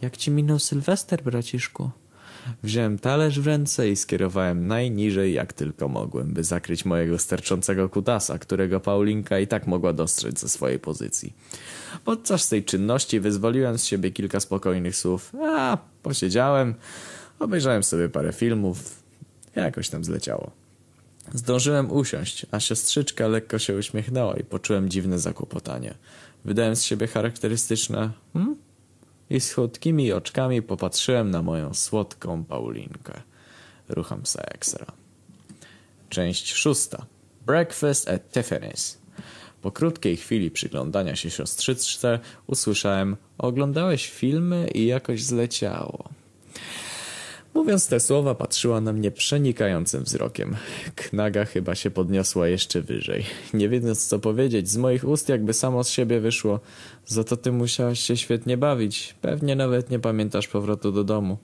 Jak 0.03 0.17
ci 0.17 0.31
minął 0.31 0.59
Sylwester, 0.59 1.23
braciszku? 1.23 1.91
Wziąłem 2.63 2.99
talerz 2.99 3.41
w 3.41 3.47
ręce 3.47 3.91
i 3.91 3.97
skierowałem 3.97 4.67
najniżej 4.67 5.35
jak 5.35 5.53
tylko 5.53 5.89
mogłem, 5.89 6.33
by 6.33 6.45
zakryć 6.45 6.85
mojego 6.85 7.19
sterczącego 7.19 7.89
kutasa, 7.89 8.39
którego 8.39 8.81
Paulinka 8.81 9.39
i 9.39 9.47
tak 9.47 9.67
mogła 9.67 9.93
dostrzec 9.93 10.41
ze 10.41 10.49
swojej 10.49 10.79
pozycji. 10.79 11.33
Podczas 12.05 12.49
tej 12.49 12.65
czynności 12.65 13.21
wyzwoliłem 13.21 13.79
z 13.79 13.85
siebie 13.85 14.11
kilka 14.11 14.41
spokojnych 14.41 14.97
słów. 14.97 15.33
A, 15.43 15.79
posiedziałem, 16.03 16.75
obejrzałem 17.39 17.83
sobie 17.83 18.09
parę 18.09 18.33
filmów, 18.33 19.03
jakoś 19.57 19.89
tam 19.89 20.05
zleciało. 20.05 20.51
Zdążyłem 21.35 21.93
usiąść, 21.93 22.47
a 22.51 22.61
siostrzyczka 22.61 23.29
lekko 23.29 23.59
się 23.59 23.77
uśmiechnęła 23.77 24.37
i 24.37 24.45
poczułem 24.45 24.89
dziwne 24.89 25.19
zakłopotanie. 25.19 25.95
Wydałem 26.45 26.77
z 26.77 26.83
siebie 26.83 27.07
charakterystyczne 27.07 28.11
hmm? 28.33 28.57
I 29.31 29.41
z 29.41 29.53
chłodkimi 29.53 30.13
oczkami 30.13 30.63
popatrzyłem 30.63 31.31
na 31.31 31.43
moją 31.43 31.75
słodką 31.75 32.45
Paulinkę. 32.45 33.21
Rucham 33.89 34.27
se 34.27 34.53
ekstra. 34.55 34.87
Część 36.09 36.55
szósta. 36.55 37.07
Breakfast 37.47 38.09
at 38.09 38.33
Tiffany's. 38.33 38.97
Po 39.63 39.71
krótkiej 39.71 40.17
chwili 40.17 40.51
przyglądania 40.51 41.17
się 41.17 41.31
siostrzyczce 41.31 42.19
usłyszałem 42.47 43.17
Oglądałeś 43.39 44.11
filmy 44.11 44.69
i 44.75 44.87
jakoś 44.87 45.23
zleciało. 45.23 46.09
Mówiąc 47.69 47.89
te 47.89 48.01
słowa, 48.01 48.35
patrzyła 48.35 48.81
na 48.81 48.93
mnie 48.93 49.11
przenikającym 49.11 50.05
wzrokiem. 50.05 50.57
Knaga 50.95 51.45
chyba 51.45 51.75
się 51.75 51.91
podniosła 51.91 52.49
jeszcze 52.49 52.83
wyżej. 52.83 53.25
Nie 53.55 53.69
wiedząc 53.69 54.07
co 54.07 54.19
powiedzieć, 54.19 54.71
z 54.71 54.77
moich 54.77 55.05
ust 55.05 55.29
jakby 55.29 55.53
samo 55.53 55.85
z 55.85 55.91
siebie 55.91 56.21
wyszło. 56.21 56.61
Za 57.07 57.25
to 57.25 57.37
ty 57.37 57.53
musiałaś 57.53 58.01
się 58.01 58.17
świetnie 58.17 58.57
bawić. 58.57 59.15
Pewnie 59.21 59.57
nawet 59.57 59.91
nie 59.91 59.99
pamiętasz 59.99 60.49
powrotu 60.49 60.93
do 60.93 61.05
domu. 61.05 61.39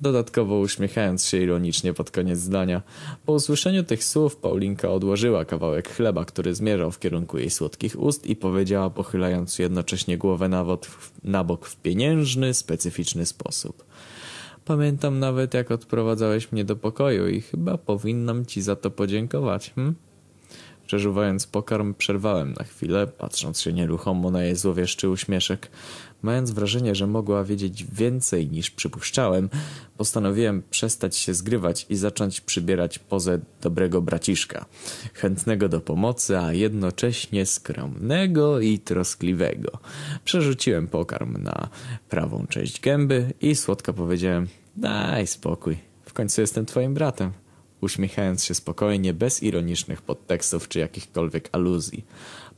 Dodatkowo 0.00 0.58
uśmiechając 0.58 1.26
się 1.26 1.38
ironicznie 1.38 1.94
pod 1.94 2.10
koniec 2.10 2.38
zdania. 2.38 2.82
Po 3.26 3.32
usłyszeniu 3.32 3.84
tych 3.84 4.04
słów 4.04 4.36
Paulinka 4.36 4.90
odłożyła 4.90 5.44
kawałek 5.44 5.88
chleba, 5.88 6.24
który 6.24 6.54
zmierzał 6.54 6.90
w 6.90 6.98
kierunku 6.98 7.38
jej 7.38 7.50
słodkich 7.50 8.00
ust 8.00 8.26
i 8.26 8.36
powiedziała 8.36 8.90
pochylając 8.90 9.58
jednocześnie 9.58 10.18
głowę 10.18 10.48
na 11.24 11.44
bok 11.44 11.66
w 11.66 11.76
pieniężny, 11.76 12.54
specyficzny 12.54 13.26
sposób. 13.26 13.84
Pamiętam 14.64 15.18
nawet, 15.18 15.54
jak 15.54 15.70
odprowadzałeś 15.70 16.52
mnie 16.52 16.64
do 16.64 16.76
pokoju 16.76 17.28
i 17.28 17.40
chyba 17.40 17.78
powinnam 17.78 18.46
ci 18.46 18.62
za 18.62 18.76
to 18.76 18.90
podziękować, 18.90 19.72
hm? 19.74 19.94
Przeżuwając 20.86 21.46
pokarm, 21.46 21.94
przerwałem 21.94 22.52
na 22.52 22.64
chwilę, 22.64 23.06
patrząc 23.06 23.60
się 23.60 23.72
nieruchomo 23.72 24.30
na 24.30 24.42
jej 24.42 24.56
złowieszczy 24.56 25.08
uśmieszek. 25.08 25.70
Mając 26.24 26.50
wrażenie, 26.50 26.94
że 26.94 27.06
mogła 27.06 27.44
wiedzieć 27.44 27.84
więcej 27.84 28.48
niż 28.48 28.70
przypuszczałem, 28.70 29.48
postanowiłem 29.96 30.62
przestać 30.70 31.16
się 31.16 31.34
zgrywać 31.34 31.86
i 31.88 31.96
zacząć 31.96 32.40
przybierać 32.40 32.98
pozę 32.98 33.40
dobrego 33.60 34.02
braciszka. 34.02 34.64
Chętnego 35.14 35.68
do 35.68 35.80
pomocy, 35.80 36.38
a 36.38 36.52
jednocześnie 36.52 37.46
skromnego 37.46 38.60
i 38.60 38.78
troskliwego. 38.78 39.78
Przerzuciłem 40.24 40.88
pokarm 40.88 41.42
na 41.42 41.68
prawą 42.08 42.46
część 42.48 42.80
gęby 42.80 43.32
i 43.40 43.54
słodko 43.54 43.92
powiedziałem 43.92 44.48
daj 44.76 45.26
spokój, 45.26 45.78
w 46.04 46.12
końcu 46.12 46.40
jestem 46.40 46.66
twoim 46.66 46.94
bratem 46.94 47.43
uśmiechając 47.84 48.44
się 48.44 48.54
spokojnie, 48.54 49.14
bez 49.14 49.42
ironicznych 49.42 50.02
podtekstów 50.02 50.68
czy 50.68 50.78
jakichkolwiek 50.78 51.48
aluzji. 51.52 52.04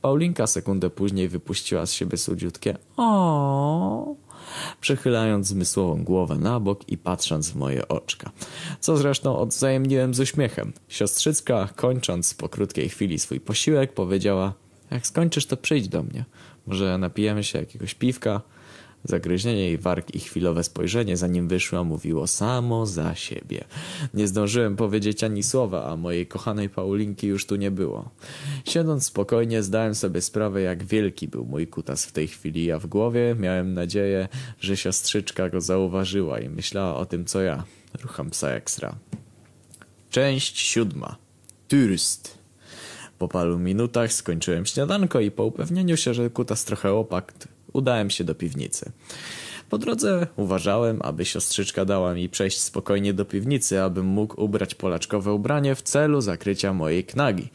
Paulinka 0.01 0.47
sekundę 0.47 0.89
później 0.89 1.29
wypuściła 1.29 1.85
z 1.85 1.91
siebie 1.91 2.17
słodziutkie 2.17 2.77
o 2.97 4.15
przechylając 4.81 5.47
zmysłową 5.47 6.03
głowę 6.03 6.35
na 6.35 6.59
bok 6.59 6.89
i 6.89 6.97
patrząc 6.97 7.49
w 7.49 7.55
moje 7.55 7.87
oczka. 7.87 8.31
Co 8.79 8.97
zresztą 8.97 9.37
odwzajemniłem 9.37 10.13
z 10.13 10.19
uśmiechem. 10.19 10.73
Siostrzycka, 10.87 11.69
kończąc 11.75 12.33
po 12.33 12.49
krótkiej 12.49 12.89
chwili 12.89 13.19
swój 13.19 13.39
posiłek, 13.39 13.93
powiedziała 13.93 14.53
jak 14.91 15.07
skończysz, 15.07 15.45
to 15.45 15.57
przyjdź 15.57 15.87
do 15.87 16.03
mnie. 16.03 16.25
Może 16.67 16.97
napijemy 16.97 17.43
się 17.43 17.59
jakiegoś 17.59 17.95
piwka? 17.95 18.41
Zagryzienie 19.07 19.65
jej 19.65 19.77
warg 19.77 20.15
i 20.15 20.19
chwilowe 20.19 20.63
spojrzenie, 20.63 21.17
zanim 21.17 21.47
wyszła, 21.47 21.83
mówiło 21.83 22.27
samo 22.27 22.85
za 22.85 23.15
siebie. 23.15 23.63
Nie 24.13 24.27
zdążyłem 24.27 24.75
powiedzieć 24.75 25.23
ani 25.23 25.43
słowa, 25.43 25.85
a 25.85 25.95
mojej 25.95 26.27
kochanej 26.27 26.69
Paulinki 26.69 27.27
już 27.27 27.45
tu 27.45 27.55
nie 27.55 27.71
było. 27.71 28.09
Siedząc 28.65 29.05
spokojnie, 29.05 29.63
zdałem 29.63 29.95
sobie 29.95 30.21
sprawę, 30.21 30.61
jak 30.61 30.83
wielki 30.83 31.27
był 31.27 31.45
mój 31.45 31.67
kutas 31.67 32.05
w 32.05 32.11
tej 32.11 32.27
chwili, 32.27 32.71
a 32.71 32.79
w 32.79 32.87
głowie 32.87 33.35
miałem 33.39 33.73
nadzieję, 33.73 34.27
że 34.59 34.77
siostrzyczka 34.77 35.49
go 35.49 35.61
zauważyła 35.61 36.39
i 36.39 36.49
myślała 36.49 36.95
o 36.95 37.05
tym, 37.05 37.25
co 37.25 37.41
ja. 37.41 37.63
Rucham 38.01 38.29
psa 38.29 38.49
ekstra. 38.49 38.95
Część 40.09 40.59
siódma. 40.59 41.15
Turst. 41.67 42.37
Po 43.19 43.27
paru 43.27 43.59
minutach 43.59 44.13
skończyłem 44.13 44.65
śniadanko 44.65 45.19
i 45.19 45.31
po 45.31 45.45
upewnieniu 45.45 45.97
się, 45.97 46.13
że 46.13 46.29
kutas 46.29 46.65
trochę 46.65 46.93
opakt, 46.93 47.47
udałem 47.73 48.09
się 48.09 48.23
do 48.23 48.35
piwnicy. 48.35 48.91
Po 49.69 49.77
drodze 49.77 50.27
uważałem, 50.35 50.99
aby 51.01 51.25
siostrzyczka 51.25 51.85
dała 51.85 52.13
mi 52.13 52.29
przejść 52.29 52.59
spokojnie 52.59 53.13
do 53.13 53.25
piwnicy, 53.25 53.81
abym 53.81 54.05
mógł 54.05 54.43
ubrać 54.43 54.75
polaczkowe 54.75 55.33
ubranie 55.33 55.75
w 55.75 55.81
celu 55.81 56.21
zakrycia 56.21 56.73
mojej 56.73 57.03
knagi. 57.03 57.49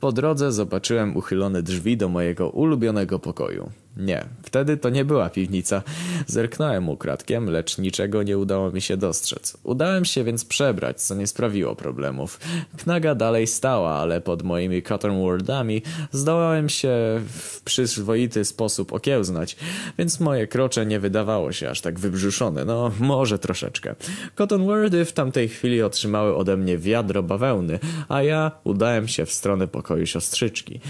Po 0.00 0.12
drodze 0.12 0.52
zobaczyłem 0.52 1.16
uchylone 1.16 1.62
drzwi 1.62 1.96
do 1.96 2.08
mojego 2.08 2.50
ulubionego 2.50 3.18
pokoju. 3.18 3.70
Nie, 3.96 4.24
wtedy 4.42 4.76
to 4.76 4.90
nie 4.90 5.04
była 5.04 5.30
piwnica. 5.30 5.82
Zerknąłem 6.26 6.88
ukradkiem, 6.88 7.50
lecz 7.50 7.78
niczego 7.78 8.22
nie 8.22 8.38
udało 8.38 8.70
mi 8.70 8.80
się 8.80 8.96
dostrzec. 8.96 9.56
Udałem 9.62 10.04
się 10.04 10.24
więc 10.24 10.44
przebrać, 10.44 11.02
co 11.02 11.14
nie 11.14 11.26
sprawiło 11.26 11.76
problemów. 11.76 12.40
Knaga 12.76 13.14
dalej 13.14 13.46
stała, 13.46 13.92
ale 13.92 14.20
pod 14.20 14.42
moimi 14.42 14.82
cotton 14.82 15.20
wordami 15.20 15.82
zdołałem 16.12 16.68
się 16.68 16.90
w 17.28 17.60
przyzwoity 17.64 18.44
sposób 18.44 18.92
okiełznać, 18.92 19.56
więc 19.98 20.20
moje 20.20 20.46
krocze 20.46 20.86
nie 20.86 21.00
wydawało 21.00 21.52
się 21.52 21.70
aż 21.70 21.80
tak 21.80 21.98
wybrzuszone. 21.98 22.64
No, 22.64 22.90
może 23.00 23.38
troszeczkę. 23.38 23.94
Cotton 24.34 24.64
wordy 24.66 25.04
w 25.04 25.12
tamtej 25.12 25.48
chwili 25.48 25.82
otrzymały 25.82 26.36
ode 26.36 26.56
mnie 26.56 26.78
wiadro 26.78 27.22
bawełny, 27.22 27.78
a 28.08 28.22
ja 28.22 28.50
udałem 28.64 29.08
się 29.08 29.26
w 29.26 29.32
stronę 29.32 29.68
pokoju 29.68 30.06
siostrzyczki. 30.06 30.80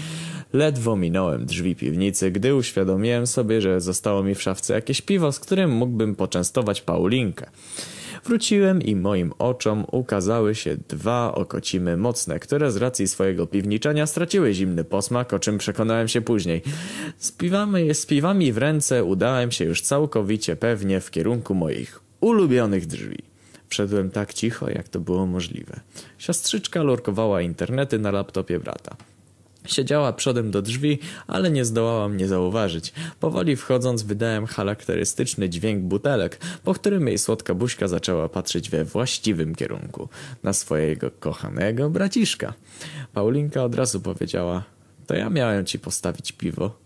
Ledwo 0.53 0.95
minąłem 0.95 1.45
drzwi 1.45 1.75
piwnicy, 1.75 2.31
gdy 2.31 2.55
uświadomiłem 2.55 2.94
sobie, 3.25 3.61
że 3.61 3.81
zostało 3.81 4.23
mi 4.23 4.35
w 4.35 4.41
szafce 4.41 4.73
jakieś 4.73 5.01
piwo, 5.01 5.31
z 5.31 5.39
którym 5.39 5.71
mógłbym 5.71 6.15
poczęstować 6.15 6.81
Paulinkę. 6.81 7.45
Wróciłem 8.25 8.81
i 8.81 8.95
moim 8.95 9.33
oczom 9.39 9.85
ukazały 9.91 10.55
się 10.55 10.77
dwa 10.89 11.35
okocimy 11.35 11.97
mocne, 11.97 12.39
które 12.39 12.71
z 12.71 12.77
racji 12.77 13.07
swojego 13.07 13.47
piwniczenia 13.47 14.05
straciły 14.05 14.53
zimny 14.53 14.83
posmak, 14.83 15.33
o 15.33 15.39
czym 15.39 15.57
przekonałem 15.57 16.07
się 16.07 16.21
później. 16.21 16.61
Z 17.17 17.31
piwami, 17.31 17.95
z 17.95 18.05
piwami 18.05 18.53
w 18.53 18.57
ręce 18.57 19.03
udałem 19.03 19.51
się 19.51 19.65
już 19.65 19.81
całkowicie 19.81 20.55
pewnie 20.55 20.99
w 20.99 21.11
kierunku 21.11 21.55
moich 21.55 21.99
ulubionych 22.21 22.85
drzwi. 22.85 23.17
Wszedłem 23.69 24.11
tak 24.11 24.33
cicho, 24.33 24.69
jak 24.69 24.89
to 24.89 24.99
było 24.99 25.25
możliwe. 25.25 25.79
Siostrzyczka 26.17 26.83
lurkowała 26.83 27.41
internety 27.41 27.99
na 27.99 28.11
laptopie 28.11 28.59
brata. 28.59 28.95
Siedziała 29.65 30.13
przodem 30.13 30.51
do 30.51 30.61
drzwi, 30.61 30.99
ale 31.27 31.51
nie 31.51 31.65
zdołała 31.65 32.09
mnie 32.09 32.27
zauważyć. 32.27 32.93
Powoli 33.19 33.55
wchodząc 33.55 34.03
wydałem 34.03 34.45
charakterystyczny 34.45 35.49
dźwięk 35.49 35.83
butelek, 35.83 36.39
po 36.63 36.73
którym 36.73 37.07
jej 37.07 37.17
słodka 37.17 37.53
buźka 37.53 37.87
zaczęła 37.87 38.29
patrzeć 38.29 38.69
we 38.69 38.85
właściwym 38.85 39.55
kierunku. 39.55 40.09
Na 40.43 40.53
swojego 40.53 41.11
kochanego 41.11 41.89
braciszka. 41.89 42.53
Paulinka 43.13 43.63
od 43.63 43.75
razu 43.75 44.01
powiedziała, 44.01 44.63
to 45.07 45.15
ja 45.15 45.29
miałem 45.29 45.65
ci 45.65 45.79
postawić 45.79 46.31
piwo. 46.31 46.85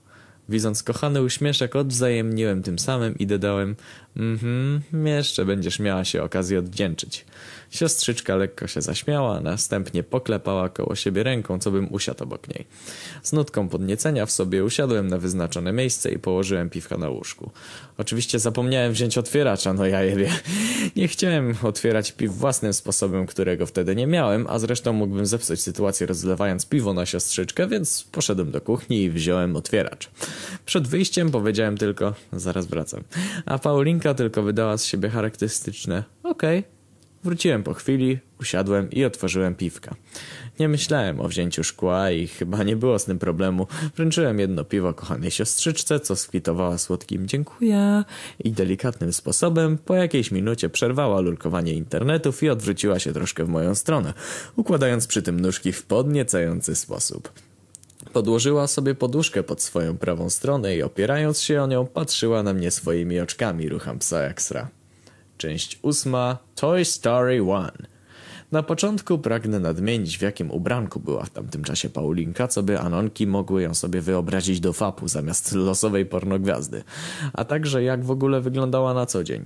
Widząc 0.50 0.84
kochany 0.84 1.22
uśmieszek, 1.22 1.76
odwzajemniłem 1.76 2.64
tym 2.64 2.80
samym 2.80 3.18
i 3.18 3.28
dodałem 3.28 3.76
Mhm, 4.20 4.82
jeszcze 5.08 5.46
będziesz 5.46 5.80
miała 5.80 6.06
się 6.06 6.24
okazję 6.24 6.60
odwdzięczyć. 6.60 7.26
Siostrzyczka 7.70 8.36
lekko 8.36 8.68
się 8.68 8.82
zaśmiała, 8.82 9.40
następnie 9.42 10.04
poklepała 10.04 10.70
koło 10.70 10.96
siebie 10.96 11.24
ręką, 11.24 11.60
co 11.60 11.72
bym 11.72 11.94
usiadł 11.94 12.24
obok 12.24 12.48
niej. 12.48 12.66
Z 13.24 13.34
nutką 13.34 13.70
podniecenia 13.70 14.26
w 14.26 14.32
sobie 14.32 14.64
usiadłem 14.64 15.08
na 15.08 15.18
wyznaczone 15.18 15.74
miejsce 15.74 16.12
i 16.12 16.20
położyłem 16.20 16.70
piwka 16.70 16.98
na 16.98 17.10
łóżku. 17.10 17.52
Oczywiście 17.98 18.40
zapomniałem 18.40 18.94
wziąć 18.94 19.18
otwieracza, 19.18 19.74
no 19.74 19.86
ja 19.86 20.04
jebie. 20.04 20.30
Nie 20.96 21.08
chciałem 21.08 21.56
otwierać 21.64 22.12
piw 22.12 22.38
własnym 22.38 22.74
sposobem, 22.74 23.26
którego 23.26 23.66
wtedy 23.66 23.96
nie 23.96 24.08
miałem, 24.08 24.48
a 24.50 24.60
zresztą 24.60 24.94
mógłbym 24.94 25.26
zepsuć 25.26 25.62
sytuację 25.62 26.08
rozlewając 26.08 26.66
piwo 26.66 26.94
na 26.94 27.06
siostrzyczkę, 27.06 27.68
więc 27.68 28.04
poszedłem 28.12 28.52
do 28.52 28.62
kuchni 28.62 29.04
i 29.04 29.10
wziąłem 29.10 29.56
otwieracz. 29.56 30.10
Przed 30.66 30.88
wyjściem 30.88 31.32
powiedziałem 31.32 31.78
tylko, 31.78 32.14
zaraz 32.34 32.66
wracam, 32.66 33.04
a 33.46 33.60
Paulinka 33.60 34.09
tylko 34.14 34.44
wydała 34.44 34.78
z 34.78 34.86
siebie 34.86 35.10
charakterystyczne, 35.10 36.04
okej. 36.24 36.60
Okay. 36.60 36.80
Wróciłem 37.24 37.64
po 37.64 37.74
chwili, 37.74 38.20
usiadłem 38.42 38.92
i 38.92 39.06
otworzyłem 39.06 39.56
piwka. 39.56 39.96
Nie 40.60 40.70
myślałem 40.70 41.20
o 41.20 41.28
wzięciu 41.28 41.64
szkła 41.64 42.12
i 42.12 42.28
chyba 42.28 42.64
nie 42.64 42.76
było 42.76 43.00
z 43.00 43.06
tym 43.06 43.20
problemu. 43.20 43.68
Wręczyłem 43.96 44.40
jedno 44.40 44.64
piwo 44.64 44.94
kochanej 44.94 45.32
siostrzyczce, 45.32 46.00
co 46.00 46.16
skwitowała 46.16 46.78
słodkim 46.78 47.28
dziękuję 47.28 48.04
i 48.44 48.52
delikatnym 48.52 49.14
sposobem 49.14 49.78
po 49.78 49.96
jakiejś 49.96 50.32
minucie 50.32 50.70
przerwała 50.70 51.20
lurkowanie 51.22 51.74
internetów 51.74 52.44
i 52.44 52.50
odwróciła 52.50 53.00
się 53.00 53.14
troszkę 53.14 53.46
w 53.46 53.50
moją 53.50 53.76
stronę, 53.76 54.14
układając 54.56 55.08
przy 55.08 55.22
tym 55.22 55.40
nóżki 55.40 55.72
w 55.72 55.84
podniecający 55.84 56.76
sposób. 56.76 57.32
Podłożyła 58.14 58.68
sobie 58.68 58.96
poduszkę 58.96 59.44
pod 59.44 59.62
swoją 59.62 59.98
prawą 59.98 60.30
stronę 60.30 60.76
i 60.76 60.84
opierając 60.84 61.42
się 61.42 61.62
o 61.62 61.68
nią 61.68 61.88
patrzyła 61.88 62.44
na 62.44 62.54
mnie 62.54 62.72
swoimi 62.72 63.20
oczkami 63.20 63.70
rucham 63.70 64.00
psa 64.00 64.22
jak 64.22 64.42
sra. 64.42 64.70
Część 65.38 65.80
ósma 65.82 66.38
Toy 66.56 66.86
Story 66.86 67.44
One 67.52 67.99
na 68.52 68.64
początku 68.64 69.18
pragnę 69.18 69.60
nadmienić, 69.60 70.18
w 70.18 70.22
jakim 70.22 70.52
ubranku 70.52 71.00
była 71.00 71.24
w 71.24 71.30
tamtym 71.30 71.64
czasie 71.64 71.90
Paulinka, 71.90 72.48
co 72.48 72.64
by 72.64 72.80
Anonki 72.80 73.28
mogły 73.28 73.62
ją 73.62 73.74
sobie 73.74 74.02
wyobrazić 74.02 74.60
do 74.60 74.74
fapu 74.74 75.08
zamiast 75.08 75.52
losowej 75.52 76.06
pornogwiazdy, 76.06 76.84
a 77.34 77.46
także 77.46 77.84
jak 77.84 78.04
w 78.04 78.12
ogóle 78.12 78.42
wyglądała 78.42 78.94
na 78.94 79.06
co 79.06 79.24
dzień. 79.24 79.46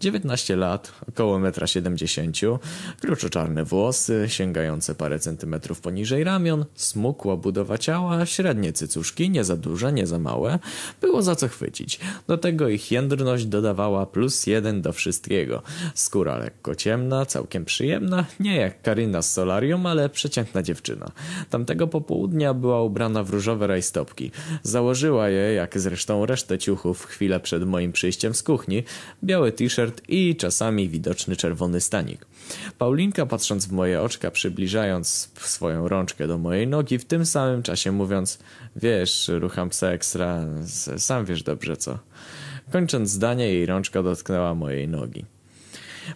19 0.00 0.56
lat, 0.56 0.92
około 1.08 1.38
1,70 1.38 2.52
m, 2.52 2.58
kruczo-czarne 3.00 3.64
włosy, 3.64 4.24
sięgające 4.28 4.94
parę 4.94 5.18
centymetrów 5.18 5.80
poniżej 5.80 6.24
ramion, 6.24 6.64
smukła 6.74 7.36
budowa 7.36 7.78
ciała, 7.78 8.26
średnie 8.26 8.72
cycuszki, 8.72 9.30
nie 9.30 9.44
za 9.44 9.56
duże, 9.56 9.92
nie 9.92 10.06
za 10.06 10.18
małe, 10.18 10.58
było 11.00 11.22
za 11.22 11.36
co 11.36 11.48
chwycić. 11.48 12.00
Do 12.26 12.38
tego 12.38 12.68
ich 12.68 12.90
jędrność 12.90 13.46
dodawała 13.46 14.06
plus 14.06 14.46
jeden 14.46 14.82
do 14.82 14.92
wszystkiego. 14.92 15.62
Skóra 15.94 16.38
lekko 16.38 16.74
ciemna, 16.74 17.26
całkiem 17.26 17.64
przyjemna, 17.64 18.24
nie 18.40 18.56
jak 18.56 18.82
Karina 18.82 19.22
z 19.22 19.32
Solarium, 19.32 19.86
ale 19.86 20.08
przeciętna 20.08 20.62
dziewczyna. 20.62 21.10
Tamtego 21.50 21.86
popołudnia 21.86 22.54
była 22.54 22.82
ubrana 22.82 23.22
w 23.22 23.30
różowe 23.30 23.66
rajstopki. 23.66 24.30
Założyła 24.62 25.28
je, 25.28 25.52
jak 25.52 25.78
zresztą 25.78 26.26
resztę 26.26 26.58
ciuchów, 26.58 27.04
chwilę 27.04 27.40
przed 27.40 27.64
moim 27.64 27.92
przyjściem 27.92 28.34
z 28.34 28.42
kuchni, 28.42 28.82
biały 29.24 29.52
t-shirt 29.52 30.02
i 30.08 30.36
czasami 30.36 30.88
widoczny 30.88 31.36
czerwony 31.36 31.80
stanik. 31.80 32.26
Paulinka, 32.78 33.26
patrząc 33.26 33.66
w 33.66 33.72
moje 33.72 34.02
oczka, 34.02 34.30
przybliżając 34.30 35.30
swoją 35.34 35.88
rączkę 35.88 36.26
do 36.26 36.38
mojej 36.38 36.66
nogi, 36.66 36.98
w 36.98 37.04
tym 37.04 37.26
samym 37.26 37.62
czasie 37.62 37.92
mówiąc, 37.92 38.38
wiesz, 38.76 39.30
rucham 39.34 39.72
se 39.72 39.90
ekstra, 39.90 40.44
sam 40.96 41.24
wiesz 41.24 41.42
dobrze 41.42 41.76
co. 41.76 41.98
Kończąc 42.72 43.10
zdanie, 43.10 43.48
jej 43.48 43.66
rączka 43.66 44.02
dotknęła 44.02 44.54
mojej 44.54 44.88
nogi 44.88 45.24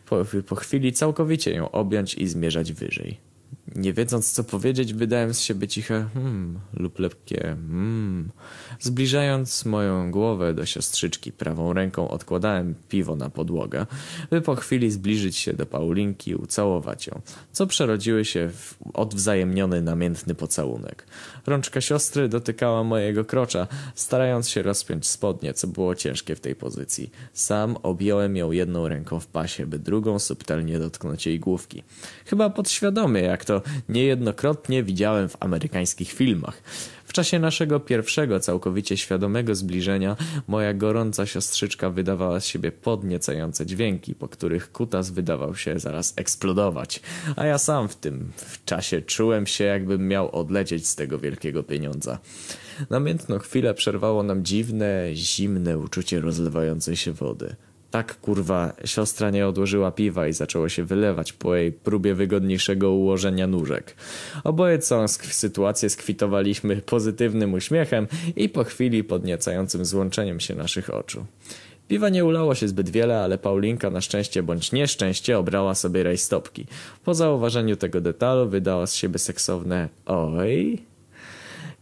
po, 0.07 0.25
po 0.47 0.55
chwili 0.55 0.93
całkowicie 0.93 1.51
ją 1.55 1.71
objąć 1.71 2.15
i 2.15 2.29
zmierzać 2.29 2.73
wyżej. 2.73 3.31
Nie 3.77 3.93
wiedząc 3.93 4.33
co 4.33 4.45
powiedzieć, 4.45 4.95
wydałem 4.95 5.35
z 5.35 5.41
siebie 5.41 5.69
ciche 5.69 6.09
hmm 6.15 6.61
lub 6.75 6.99
lepkie 6.99 7.41
hmm. 7.41 8.31
Zbliżając 8.81 9.65
moją 9.65 10.11
głowę 10.11 10.55
do 10.55 10.67
siostrzyczki, 10.67 11.33
prawą 11.33 11.73
ręką 11.73 12.09
odkładałem 12.09 12.75
piwo 12.89 13.17
na 13.17 13.31
podłogę, 13.31 13.87
by 14.31 14.41
po 14.41 14.55
chwili 14.55 14.91
zbliżyć 14.91 15.37
się 15.37 15.53
do 15.53 15.67
Paulinki 15.67 16.31
i 16.31 16.35
ucałować 16.35 17.07
ją, 17.07 17.21
co 17.53 17.67
przerodziły 17.67 18.25
się 18.25 18.51
w 18.51 18.75
odwzajemniony 18.95 19.83
namiętny 19.83 20.35
pocałunek. 20.35 21.07
Rączka 21.47 21.81
siostry 21.81 22.29
dotykała 22.29 22.85
mojego 22.85 23.25
krocza, 23.25 23.67
starając 23.95 24.49
się 24.49 24.63
rozpiąć 24.63 25.07
spodnie, 25.07 25.55
co 25.55 25.67
było 25.67 25.95
ciężkie 25.95 26.37
w 26.37 26.41
tej 26.41 26.55
pozycji. 26.55 27.11
Sam 27.33 27.77
objąłem 27.83 28.37
ją 28.37 28.53
jedną 28.53 28.89
ręką 28.89 29.21
w 29.21 29.27
pasie, 29.27 29.67
by 29.67 29.79
drugą 29.79 30.19
subtelnie 30.19 30.79
dotknąć 30.79 31.27
jej 31.27 31.41
główki. 31.41 31.83
Chyba 32.27 32.51
podświadomie, 32.51 33.21
jak 33.21 33.45
to 33.45 33.63
niejednokrotnie 33.89 34.83
widziałem 34.83 35.29
w 35.29 35.37
amerykańskich 35.41 36.13
filmach. 36.13 36.63
W 37.11 37.13
czasie 37.13 37.39
naszego 37.39 37.81
pierwszego 37.81 38.41
całkowicie 38.41 38.97
świadomego 38.97 39.55
zbliżenia 39.55 40.17
moja 40.49 40.75
gorąca 40.75 41.27
siostrzyczka 41.27 41.91
wydawała 41.91 42.41
z 42.41 42.47
siebie 42.47 42.73
podniecające 42.73 43.67
dźwięki, 43.67 44.15
po 44.15 44.29
których 44.29 44.73
kutas 44.73 45.11
wydawał 45.11 45.57
się 45.57 45.79
zaraz 45.79 46.15
eksplodować, 46.17 47.01
a 47.37 47.47
ja 47.47 47.59
sam 47.59 47.89
w 47.89 47.97
tym 47.97 48.33
w 48.37 48.65
czasie 48.65 49.03
czułem 49.03 49.47
się 49.47 49.65
jakbym 49.65 50.09
miał 50.09 50.37
odlecieć 50.37 50.87
z 50.87 50.97
tego 50.97 51.19
wielkiego 51.19 51.63
pieniądza. 51.63 52.19
Namiętną 52.91 53.39
chwilę 53.39 53.75
przerwało 53.75 54.23
nam 54.23 54.45
dziwne, 54.45 55.11
zimne 55.15 55.79
uczucie 55.79 56.21
rozlewającej 56.21 56.97
się 56.97 57.13
wody. 57.13 57.57
Tak 57.91 58.21
kurwa, 58.21 58.73
siostra 58.85 59.31
nie 59.31 59.47
odłożyła 59.47 59.91
piwa 59.91 60.29
i 60.29 60.33
zaczęło 60.33 60.69
się 60.69 60.85
wylewać 60.85 61.33
po 61.33 61.55
jej 61.55 61.73
próbie 61.73 62.15
wygodniejszego 62.15 62.91
ułożenia 62.91 63.47
nóżek. 63.47 63.97
Oboje 64.45 64.79
całą 64.79 65.09
sytuację 65.09 65.91
skwitowaliśmy 65.91 66.77
pozytywnym 66.77 67.55
uśmiechem 67.55 68.07
i 68.37 68.49
po 68.49 68.65
chwili 68.65 69.05
podniecającym 69.05 69.85
złączeniem 69.85 70.41
się 70.41 70.55
naszych 70.55 70.95
oczu. 70.95 71.27
Piwa 71.89 72.09
nie 72.09 72.25
ulało 72.25 72.55
się 72.55 72.69
zbyt 72.69 72.91
wiele, 72.91 73.21
ale 73.21 73.39
Paulinka 73.39 73.91
na 73.91 74.01
szczęście 74.01 74.43
bądź 74.43 74.73
nieszczęście 74.73 75.39
obrała 75.39 75.75
sobie 75.75 76.03
rajstopki. 76.03 76.67
Po 77.05 77.15
zauważeniu 77.15 77.77
tego 77.77 78.01
detalu 78.01 78.49
wydała 78.49 78.87
z 78.87 78.95
siebie 78.95 79.19
seksowne 79.19 79.89
oj 80.07 80.83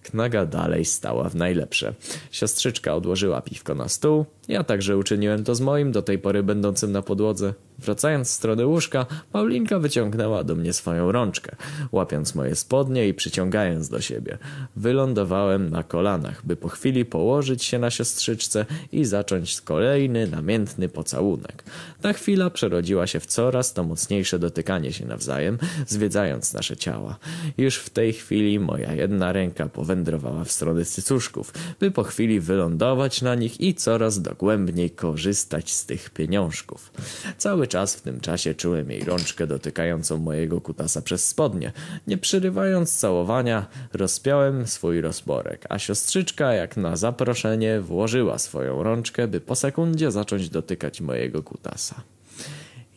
Knaga 0.03 0.47
dalej 0.47 0.85
stała 0.85 1.29
w 1.29 1.35
najlepsze. 1.35 1.95
Siostrzyczka 2.31 2.95
odłożyła 2.95 3.41
piwko 3.41 3.75
na 3.75 3.89
stół, 3.89 4.27
Ja 4.49 4.65
także 4.65 4.97
uczyniłem 4.97 5.45
to 5.45 5.55
z 5.55 5.61
moim, 5.61 5.93
do 5.93 6.03
tej 6.03 6.19
pory 6.19 6.43
będącym 6.43 6.93
na 6.93 7.03
podłodze. 7.03 7.55
Wracając 7.79 8.29
w 8.29 8.31
stronę 8.31 8.67
łóżka, 8.67 9.07
Paulinka 9.33 9.79
wyciągnęła 9.79 10.45
do 10.45 10.55
mnie 10.55 10.73
swoją 10.73 11.13
rączkę, 11.13 11.57
łapiąc 11.93 12.35
moje 12.35 12.55
spodnie 12.55 13.09
i 13.09 13.15
przyciągając 13.15 13.89
do 13.89 14.01
siebie. 14.01 14.39
Wylądowałem 14.77 15.71
na 15.71 15.83
kolanach, 15.83 16.47
by 16.47 16.57
po 16.57 16.69
chwili 16.69 17.05
położyć 17.05 17.65
się 17.65 17.79
na 17.79 17.91
siostrzyczce 17.91 18.67
i 18.93 19.05
zacząć 19.05 19.61
kolejny 19.61 20.27
namiętny 20.27 20.89
pocałunek. 20.89 21.65
Ta 22.01 22.13
chwila 22.13 22.51
przerodziła 22.51 23.07
się 23.07 23.21
w 23.21 23.27
coraz 23.27 23.73
to 23.73 23.85
mocniejsze 23.85 24.39
dotykanie 24.39 24.93
się 24.93 25.07
nawzajem, 25.07 25.59
zwiedzając 25.87 26.55
nasze 26.55 26.77
ciała. 26.77 27.17
Już 27.59 27.77
w 27.77 27.91
tej 27.91 28.13
chwili 28.13 28.61
moja 28.61 28.95
jedna 28.95 29.33
ręka 29.33 29.67
powędrowała 29.67 30.45
w 30.45 30.53
stronę 30.53 30.85
cycuszków, 30.85 31.53
by 31.81 31.91
po 31.91 32.03
chwili 32.03 32.41
wylądować 32.41 33.23
na 33.23 33.35
nich 33.35 33.61
i 33.61 33.75
coraz 33.75 34.21
dogłębniej 34.39 34.91
korzystać 34.91 35.73
z 35.73 35.87
tych 35.87 36.11
pieniążków. 36.11 36.93
Cały 37.39 37.67
czas 37.67 37.95
w 37.95 38.01
tym 38.01 38.21
czasie 38.21 38.55
czułem 38.55 38.91
jej 38.91 39.05
rączkę 39.05 39.47
dotykającą 39.47 40.19
mojego 40.19 40.61
kutasa 40.61 41.03
przez 41.03 41.27
spodnie. 41.27 41.73
Nie 42.07 42.19
przerywając 42.19 42.97
całowania, 42.97 43.67
rozpiąłem 43.93 44.67
swój 44.67 45.01
rozporek, 45.01 45.67
a 45.69 45.79
siostrzyczka 45.79 46.53
jak 46.53 46.77
na 46.77 46.97
zaproszenie 46.97 47.81
włożyła 47.81 48.39
swoją 48.39 48.83
rączkę, 48.83 49.29
by 49.29 49.41
po 49.41 49.55
sekundzie 49.55 50.11
zacząć 50.11 50.49
dotykać 50.49 51.01
mojego 51.01 51.43
kutasa. 51.43 52.03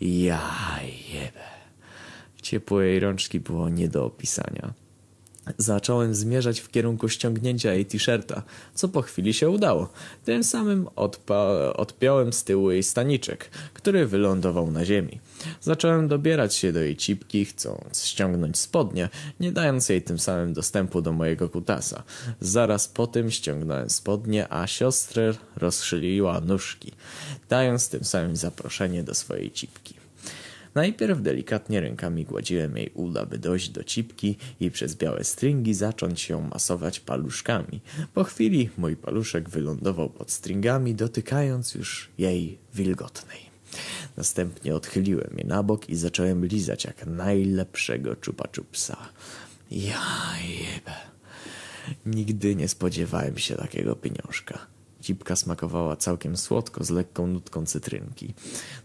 Ja 0.02 0.42
jebę. 1.14 1.46
Ciepło 2.42 2.82
jej 2.82 3.00
rączki 3.00 3.40
było 3.40 3.70
nie 3.70 3.88
do 3.88 4.06
opisania. 4.06 4.74
Zacząłem 5.58 6.16
zmierzać 6.16 6.60
w 6.60 6.70
kierunku 6.70 7.10
ściągnięcia 7.10 7.74
jej 7.74 7.86
t-shirta, 7.86 8.44
co 8.74 8.90
po 8.90 9.02
chwili 9.02 9.34
się 9.34 9.50
udało. 9.50 9.90
Tym 10.26 10.44
samym 10.44 10.88
odpiąłem 11.76 12.34
z 12.34 12.44
tyłu 12.44 12.72
jej 12.72 12.84
staniczek, 12.84 13.50
który 13.74 14.08
wylądował 14.08 14.72
na 14.72 14.86
ziemi. 14.86 15.20
Zacząłem 15.62 16.08
dobierać 16.08 16.56
się 16.56 16.74
do 16.74 16.80
jej 16.80 16.96
cipki, 16.96 17.46
chcąc 17.46 18.04
ściągnąć 18.04 18.58
spodnie, 18.58 19.10
nie 19.40 19.52
dając 19.52 19.90
jej 19.90 20.02
tym 20.02 20.20
samym 20.20 20.54
dostępu 20.54 21.02
do 21.02 21.12
mojego 21.12 21.50
kutasa. 21.50 22.04
Zaraz 22.40 22.88
po 22.88 23.08
tym 23.08 23.32
ściągnąłem 23.32 23.90
spodnie, 23.90 24.54
a 24.54 24.68
siostrę 24.68 25.34
rozszyliła 25.56 26.42
nóżki, 26.42 26.92
dając 27.50 27.90
tym 27.90 28.04
samym 28.04 28.36
zaproszenie 28.36 29.04
do 29.04 29.14
swojej 29.16 29.52
cipki. 29.52 30.01
Najpierw 30.76 31.22
delikatnie 31.22 31.82
rękami 31.82 32.26
gładziłem 32.26 32.78
jej 32.78 32.92
uda, 32.94 33.26
by 33.26 33.38
dojść 33.38 33.70
do 33.70 33.84
cipki 33.84 34.38
i 34.60 34.72
przez 34.72 34.96
białe 34.96 35.24
stringi 35.24 35.74
zacząć 35.74 36.30
ją 36.30 36.42
masować 36.42 37.00
paluszkami. 37.00 37.82
Po 38.14 38.24
chwili 38.24 38.70
mój 38.78 38.96
paluszek 38.96 39.50
wylądował 39.50 40.10
pod 40.10 40.32
stringami, 40.32 40.96
dotykając 40.96 41.76
już 41.76 42.10
jej 42.18 42.58
wilgotnej. 42.74 43.40
Następnie 44.18 44.76
odchyliłem 44.76 45.38
je 45.38 45.44
na 45.44 45.64
bok 45.64 45.90
i 45.90 45.96
zacząłem 45.96 46.46
lizać 46.46 46.86
jak 46.86 47.06
najlepszego 47.06 48.16
czupa-czupsa. 48.16 48.98
Ja. 49.72 50.02
Nigdy 52.06 52.56
nie 52.56 52.68
spodziewałem 52.68 53.38
się 53.38 53.56
takiego 53.56 53.96
pieniążka. 53.96 54.68
Cipka 55.02 55.36
smakowała 55.36 55.96
całkiem 55.96 56.38
słodko 56.38 56.84
z 56.84 56.90
lekką 56.90 57.28
nutką 57.28 57.66
cytrynki. 57.66 58.34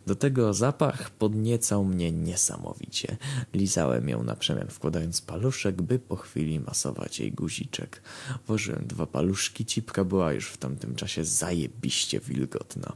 Do 0.07 0.15
tego 0.15 0.55
zapach 0.55 1.11
podniecał 1.11 1.85
mnie 1.85 2.13
niesamowicie. 2.13 3.17
Lizałem 3.55 4.09
ją 4.09 4.23
na 4.23 4.37
przemian 4.37 4.69
wkładając 4.69 5.21
paluszek, 5.21 5.83
by 5.83 5.99
po 5.99 6.17
chwili 6.17 6.61
masować 6.61 7.21
jej 7.21 7.33
guziczek. 7.33 8.03
Włożyłem 8.47 8.87
dwa 8.87 9.07
paluszki, 9.07 9.67
cipka 9.67 10.05
była 10.05 10.33
już 10.33 10.49
w 10.49 10.57
tamtym 10.57 10.95
czasie 10.95 11.25
zajebiście 11.25 12.21
wilgotna. 12.21 12.93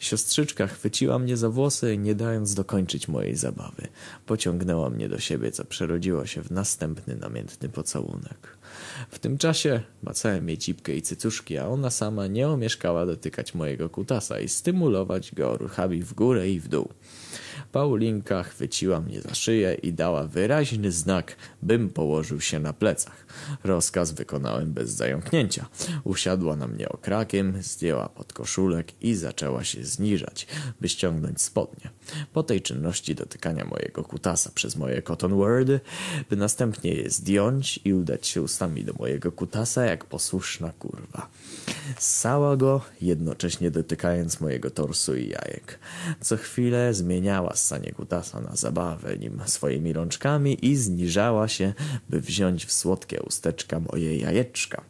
Siostrzyczka 0.00 0.66
chwyciła 0.66 1.18
mnie 1.18 1.36
za 1.36 1.50
włosy, 1.50 1.98
nie 1.98 2.14
dając 2.14 2.54
dokończyć 2.54 3.08
mojej 3.08 3.36
zabawy. 3.36 3.88
Pociągnęła 4.26 4.90
mnie 4.90 5.08
do 5.08 5.18
siebie, 5.18 5.52
co 5.52 5.64
przerodziło 5.64 6.26
się 6.26 6.42
w 6.42 6.50
następny 6.50 7.16
namiętny 7.16 7.68
pocałunek. 7.68 8.55
W 9.10 9.18
tym 9.18 9.38
czasie 9.38 9.80
macałem 10.02 10.48
jej 10.48 10.58
cipkę 10.58 10.94
i 10.94 11.02
cycuszki, 11.02 11.58
a 11.58 11.68
ona 11.68 11.90
sama 11.90 12.26
nie 12.26 12.48
omieszkała 12.48 13.06
dotykać 13.06 13.54
mojego 13.54 13.88
kutasa 13.88 14.40
i 14.40 14.48
stymulować 14.48 15.34
go 15.34 15.56
ruchami 15.56 16.02
w 16.02 16.14
górę 16.14 16.48
i 16.48 16.60
w 16.60 16.68
dół. 16.68 16.88
Paulinka 17.72 18.42
chwyciła 18.42 19.00
mnie 19.00 19.20
za 19.20 19.34
szyję 19.34 19.74
i 19.74 19.92
dała 19.92 20.24
wyraźny 20.26 20.92
znak, 20.92 21.36
bym 21.62 21.88
położył 21.88 22.40
się 22.40 22.58
na 22.58 22.72
plecach. 22.72 23.26
Rozkaz 23.64 24.12
wykonałem 24.12 24.72
bez 24.72 24.90
zająknięcia. 24.90 25.66
Usiadła 26.04 26.56
na 26.56 26.66
mnie 26.66 26.88
okrakiem, 26.88 27.62
zdjęła 27.62 28.08
podkoszulek 28.08 29.02
i 29.02 29.14
zaczęła 29.14 29.64
się 29.64 29.84
zniżać, 29.84 30.46
by 30.80 30.88
ściągnąć 30.88 31.42
spodnie. 31.42 31.90
Po 32.32 32.42
tej 32.42 32.62
czynności 32.62 33.14
dotykania 33.14 33.64
mojego 33.64 34.04
kutasa 34.04 34.50
przez 34.54 34.76
moje 34.76 35.02
cotton 35.02 35.34
wordy, 35.34 35.80
by 36.30 36.36
następnie 36.36 36.94
je 36.94 37.10
zdjąć 37.10 37.80
i 37.84 37.94
udać 37.94 38.26
się 38.26 38.42
ustami 38.42 38.84
do 38.84 38.92
mojego 38.92 39.32
kutasa 39.32 39.84
jak 39.84 40.04
posłuszna 40.04 40.72
kurwa. 40.78 41.28
Ssała 41.98 42.56
go, 42.56 42.80
jednocześnie 43.00 43.70
dotykając 43.70 44.40
mojego 44.40 44.70
torsu 44.70 45.16
i 45.16 45.28
jajek. 45.28 45.78
Co 46.20 46.36
chwilę 46.36 46.94
zmieniała 46.94 47.54
ssanie 47.54 47.92
kutasa 47.92 48.40
na 48.40 48.56
zabawę 48.56 49.18
nim 49.18 49.42
swoimi 49.46 49.92
rączkami 49.92 50.66
i 50.66 50.76
zniżała 50.76 51.48
się, 51.48 51.74
by 52.08 52.20
wziąć 52.20 52.64
w 52.64 52.72
słodkie 52.72 53.22
usteczka 53.22 53.80
moje 53.80 54.16
jajeczka. 54.16 54.84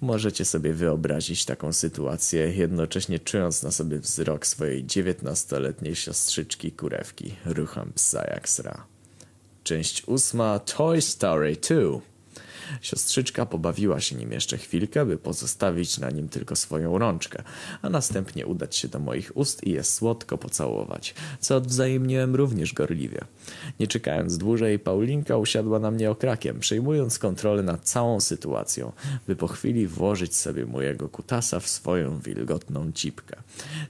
Możecie 0.00 0.44
sobie 0.44 0.72
wyobrazić 0.72 1.44
taką 1.44 1.72
sytuację, 1.72 2.52
jednocześnie 2.56 3.18
czując 3.18 3.62
na 3.62 3.70
sobie 3.70 3.98
wzrok 3.98 4.46
swojej 4.46 4.84
dziewiętnastoletniej 4.84 5.96
siostrzyczki 5.96 6.72
kurewki, 6.72 7.34
rucham 7.44 7.92
psa 7.92 8.24
jak 8.24 8.48
sra. 8.48 8.86
Część 9.64 10.02
ósma 10.06 10.58
Toy 10.58 11.02
Story 11.02 11.56
2 11.56 12.15
Siostrzyczka 12.80 13.46
pobawiła 13.46 14.00
się 14.00 14.16
nim 14.16 14.32
jeszcze 14.32 14.58
chwilkę, 14.58 15.06
by 15.06 15.18
pozostawić 15.18 15.98
na 15.98 16.10
nim 16.10 16.28
tylko 16.28 16.56
swoją 16.56 16.98
rączkę, 16.98 17.42
a 17.82 17.90
następnie 17.90 18.46
udać 18.46 18.76
się 18.76 18.88
do 18.88 18.98
moich 18.98 19.36
ust 19.36 19.66
i 19.66 19.70
je 19.70 19.84
słodko 19.84 20.38
pocałować, 20.38 21.14
co 21.40 21.56
odwzajemniłem 21.56 22.34
również 22.34 22.72
gorliwie. 22.72 23.20
Nie 23.80 23.86
czekając 23.86 24.38
dłużej, 24.38 24.78
Paulinka 24.78 25.36
usiadła 25.36 25.78
na 25.78 25.90
mnie 25.90 26.10
okrakiem, 26.10 26.60
przejmując 26.60 27.18
kontrolę 27.18 27.62
nad 27.62 27.84
całą 27.84 28.20
sytuacją, 28.20 28.92
by 29.26 29.36
po 29.36 29.46
chwili 29.46 29.86
włożyć 29.86 30.36
sobie 30.36 30.66
mojego 30.66 31.08
kutasa 31.08 31.60
w 31.60 31.68
swoją 31.68 32.18
wilgotną 32.18 32.92
cipkę. 32.92 33.36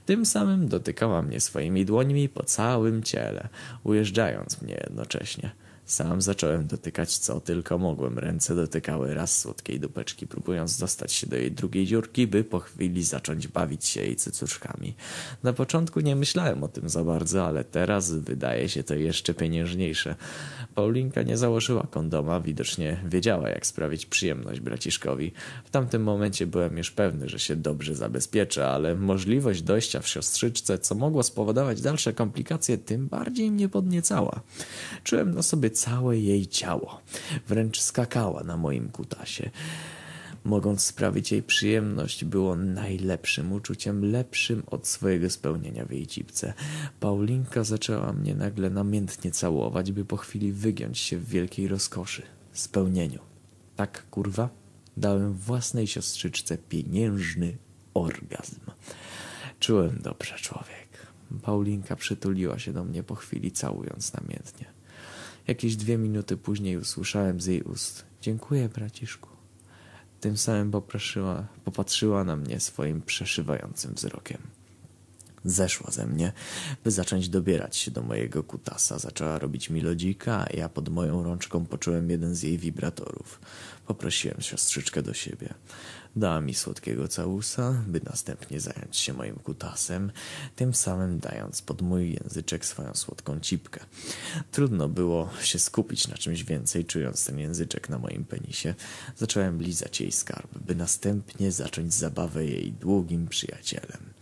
Tym 0.05 0.25
samym 0.25 0.67
dotykała 0.67 1.21
mnie 1.21 1.39
swoimi 1.39 1.85
dłońmi 1.85 2.29
po 2.29 2.43
całym 2.43 3.03
ciele, 3.03 3.49
ujeżdżając 3.83 4.61
mnie 4.61 4.73
jednocześnie. 4.73 5.51
Sam 5.87 6.21
zacząłem 6.21 6.67
dotykać 6.67 7.17
co 7.17 7.41
tylko 7.41 7.77
mogłem. 7.77 8.19
Ręce 8.19 8.55
dotykały 8.55 9.13
raz 9.13 9.37
słodkiej 9.37 9.79
dupeczki, 9.79 10.27
próbując 10.27 10.77
dostać 10.77 11.13
się 11.13 11.27
do 11.27 11.35
jej 11.35 11.51
drugiej 11.51 11.85
dziurki, 11.85 12.27
by 12.27 12.43
po 12.43 12.59
chwili 12.59 13.03
zacząć 13.03 13.47
bawić 13.47 13.85
się 13.85 14.01
jej 14.01 14.15
cycuszkami. 14.15 14.95
Na 15.43 15.53
początku 15.53 15.99
nie 15.99 16.15
myślałem 16.15 16.63
o 16.63 16.67
tym 16.67 16.89
za 16.89 17.03
bardzo, 17.03 17.45
ale 17.45 17.63
teraz 17.63 18.11
wydaje 18.11 18.69
się 18.69 18.83
to 18.83 18.95
jeszcze 18.95 19.33
pieniężniejsze. 19.33 20.15
Paulinka 20.75 21.23
nie 21.23 21.37
założyła 21.37 21.87
kondoma, 21.91 22.41
widocznie 22.41 23.03
wiedziała 23.05 23.49
jak 23.49 23.65
sprawić 23.65 24.05
przyjemność 24.05 24.59
braciszkowi. 24.59 25.31
W 25.65 25.69
tamtym 25.69 26.03
momencie 26.03 26.47
byłem 26.47 26.77
już 26.77 26.91
pewny, 26.91 27.29
że 27.29 27.39
się 27.39 27.55
dobrze 27.55 27.95
zabezpieczę, 27.95 28.67
ale 28.67 28.95
możliwość 28.95 29.61
dojścia 29.61 29.99
w 29.99 30.07
siostrzyczce, 30.07 30.79
co 30.79 30.95
mogło 30.95 31.23
spowodować 31.23 31.81
dalsze 31.81 32.13
komplikacje, 32.13 32.77
tym 32.77 33.07
bardziej 33.07 33.51
mnie 33.51 33.69
podniecała. 33.69 34.41
Czułem 35.03 35.33
na 35.33 35.43
sobie 35.43 35.76
całe 35.77 36.17
jej 36.17 36.47
ciało. 36.47 37.01
Wręcz 37.47 37.81
skakała 37.81 38.43
na 38.43 38.57
moim 38.57 38.89
kutasie. 38.89 39.49
Mogąc 40.43 40.83
sprawić 40.83 41.31
jej 41.31 41.43
przyjemność, 41.43 42.25
było 42.25 42.55
najlepszym 42.55 43.51
uczuciem, 43.51 44.11
lepszym 44.11 44.63
od 44.67 44.87
swojego 44.87 45.29
spełnienia 45.29 45.85
w 45.85 45.91
jej 45.91 46.07
cipce. 46.07 46.53
Paulinka 46.99 47.63
zaczęła 47.63 48.13
mnie 48.13 48.35
nagle 48.35 48.69
namiętnie 48.69 49.31
całować, 49.31 49.91
by 49.91 50.05
po 50.05 50.17
chwili 50.17 50.51
wygiąć 50.51 50.97
się 50.97 51.17
w 51.17 51.29
wielkiej 51.29 51.67
rozkoszy, 51.67 52.21
spełnieniu. 52.53 53.19
Tak, 53.75 54.09
kurwa, 54.09 54.49
dałem 54.97 55.33
własnej 55.33 55.87
siostrzyczce 55.87 56.57
pieniężny 56.57 57.57
orgazm. 57.93 58.59
Czułem 59.59 59.99
dobrze, 60.01 60.35
człowiek. 60.35 60.87
Paulinka 61.41 61.95
przytuliła 61.95 62.59
się 62.59 62.73
do 62.73 62.83
mnie 62.83 63.03
po 63.03 63.15
chwili, 63.15 63.51
całując 63.51 64.13
namiętnie. 64.13 64.76
Jakieś 65.47 65.75
dwie 65.75 65.97
minuty 65.97 66.37
później 66.37 66.77
usłyszałem 66.77 67.41
z 67.41 67.45
jej 67.45 67.61
ust: 67.61 68.05
Dziękuję, 68.21 68.69
braciszku. 68.69 69.29
Tym 70.19 70.37
samym 70.37 70.71
popatrzyła 71.63 72.23
na 72.23 72.35
mnie 72.35 72.59
swoim 72.59 73.01
przeszywającym 73.01 73.93
wzrokiem. 73.93 74.56
Zeszła 75.45 75.91
ze 75.91 76.07
mnie, 76.07 76.31
by 76.83 76.91
zacząć 76.91 77.29
dobierać 77.29 77.77
się 77.77 77.91
do 77.91 78.01
mojego 78.01 78.43
kutasa. 78.43 78.99
Zaczęła 78.99 79.39
robić 79.39 79.69
mi 79.69 79.81
lodzika, 79.81 80.47
a 80.49 80.57
ja 80.57 80.69
pod 80.69 80.89
moją 80.89 81.23
rączką 81.23 81.65
poczułem 81.65 82.09
jeden 82.09 82.35
z 82.35 82.43
jej 82.43 82.57
wibratorów. 82.57 83.39
Poprosiłem 83.87 84.41
siostrzyczkę 84.41 85.01
do 85.01 85.13
siebie. 85.13 85.53
Dała 86.15 86.41
mi 86.41 86.53
słodkiego 86.53 87.07
całusa, 87.07 87.83
by 87.87 88.01
następnie 88.05 88.59
zająć 88.59 88.97
się 88.97 89.13
moim 89.13 89.35
kutasem, 89.35 90.11
tym 90.55 90.73
samym 90.73 91.19
dając 91.19 91.61
pod 91.61 91.81
mój 91.81 92.13
języczek 92.13 92.65
swoją 92.65 92.95
słodką 92.95 93.39
cipkę. 93.39 93.79
Trudno 94.51 94.89
było 94.89 95.29
się 95.41 95.59
skupić 95.59 96.07
na 96.07 96.17
czymś 96.17 96.43
więcej, 96.43 96.85
czując 96.85 97.25
ten 97.25 97.39
języczek 97.39 97.89
na 97.89 97.97
moim 97.97 98.25
penisie. 98.25 98.73
Zacząłem 99.17 99.61
lizać 99.61 100.01
jej 100.01 100.11
skarb, 100.11 100.57
by 100.65 100.75
następnie 100.75 101.51
zacząć 101.51 101.93
zabawę 101.93 102.45
jej 102.45 102.71
długim 102.71 103.27
przyjacielem. 103.27 104.16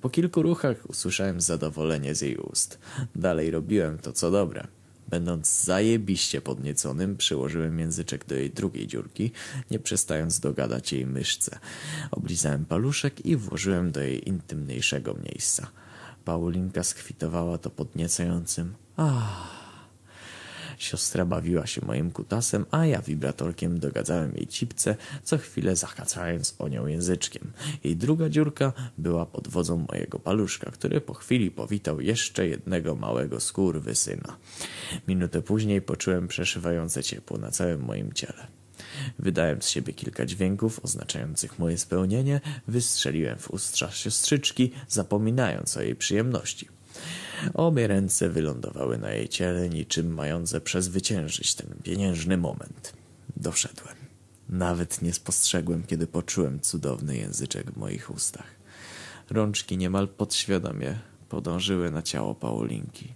Po 0.00 0.10
kilku 0.10 0.42
ruchach 0.42 0.76
usłyszałem 0.88 1.40
zadowolenie 1.40 2.14
z 2.14 2.20
jej 2.20 2.36
ust. 2.36 2.78
Dalej 3.14 3.50
robiłem 3.50 3.98
to, 3.98 4.12
co 4.12 4.30
dobre. 4.30 4.66
Będąc 5.08 5.62
zajebiście 5.62 6.40
podnieconym, 6.40 7.16
przyłożyłem 7.16 7.78
języczek 7.78 8.26
do 8.26 8.34
jej 8.34 8.50
drugiej 8.50 8.86
dziurki, 8.86 9.32
nie 9.70 9.78
przestając 9.78 10.40
dogadać 10.40 10.92
jej 10.92 11.06
myszce. 11.06 11.58
Oblizałem 12.10 12.64
paluszek 12.64 13.26
i 13.26 13.36
włożyłem 13.36 13.92
do 13.92 14.00
jej 14.00 14.28
intymniejszego 14.28 15.14
miejsca. 15.14 15.70
Paulinka 16.24 16.84
skwitowała 16.84 17.58
to 17.58 17.70
podniecającym. 17.70 18.74
Ah. 18.96 19.59
Siostra 20.80 21.24
bawiła 21.24 21.66
się 21.66 21.80
moim 21.86 22.10
kutasem, 22.10 22.66
a 22.70 22.86
ja 22.86 23.02
wibratorkiem 23.02 23.78
dogadzałem 23.78 24.32
jej 24.36 24.46
cipce, 24.46 24.96
co 25.22 25.38
chwilę 25.38 25.76
zahacając 25.76 26.54
o 26.58 26.68
nią 26.68 26.86
języczkiem. 26.86 27.52
Jej 27.84 27.96
druga 27.96 28.28
dziurka 28.28 28.72
była 28.98 29.26
pod 29.26 29.48
wodzą 29.48 29.86
mojego 29.92 30.18
paluszka, 30.18 30.70
który 30.70 31.00
po 31.00 31.14
chwili 31.14 31.50
powitał 31.50 32.00
jeszcze 32.00 32.48
jednego 32.48 32.94
małego 32.94 33.40
skurwysyna. 33.40 34.36
Minutę 35.08 35.42
później 35.42 35.82
poczułem 35.82 36.28
przeszywające 36.28 37.02
ciepło 37.02 37.38
na 37.38 37.50
całym 37.50 37.80
moim 37.80 38.12
ciele. 38.12 38.46
Wydając 39.18 39.64
z 39.64 39.68
siebie 39.68 39.92
kilka 39.92 40.26
dźwięków 40.26 40.84
oznaczających 40.84 41.58
moje 41.58 41.78
spełnienie, 41.78 42.40
wystrzeliłem 42.68 43.38
w 43.38 43.50
ustrza 43.50 43.90
siostrzyczki, 43.90 44.72
zapominając 44.88 45.76
o 45.76 45.82
jej 45.82 45.96
przyjemności. 45.96 46.79
Obie 47.54 47.86
ręce 47.86 48.28
wylądowały 48.28 48.98
na 48.98 49.12
jej 49.12 49.28
ciele, 49.28 49.68
niczym 49.68 50.14
mające 50.14 50.60
przezwyciężyć 50.60 51.54
ten 51.54 51.74
pieniężny 51.82 52.36
moment. 52.36 52.92
Doszedłem. 53.36 53.94
Nawet 54.48 55.02
nie 55.02 55.12
spostrzegłem, 55.12 55.82
kiedy 55.82 56.06
poczułem 56.06 56.60
cudowny 56.60 57.16
języczek 57.16 57.70
w 57.70 57.76
moich 57.76 58.10
ustach. 58.10 58.54
Rączki 59.30 59.76
niemal 59.76 60.08
podświadomie 60.08 60.98
podążyły 61.28 61.90
na 61.90 62.02
ciało 62.02 62.34
Paulinki. 62.34 63.14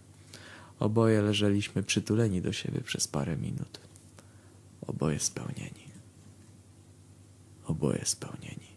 Oboje 0.81 1.23
leżeliśmy 1.23 1.83
przytuleni 1.83 2.43
do 2.43 2.53
siebie 2.53 2.81
przez 2.81 3.09
parę 3.09 3.37
minut. 3.37 3.81
Oboje 4.87 5.21
spełnieni. 5.21 5.85
Oboje 7.67 8.05
spełnieni. 8.05 8.74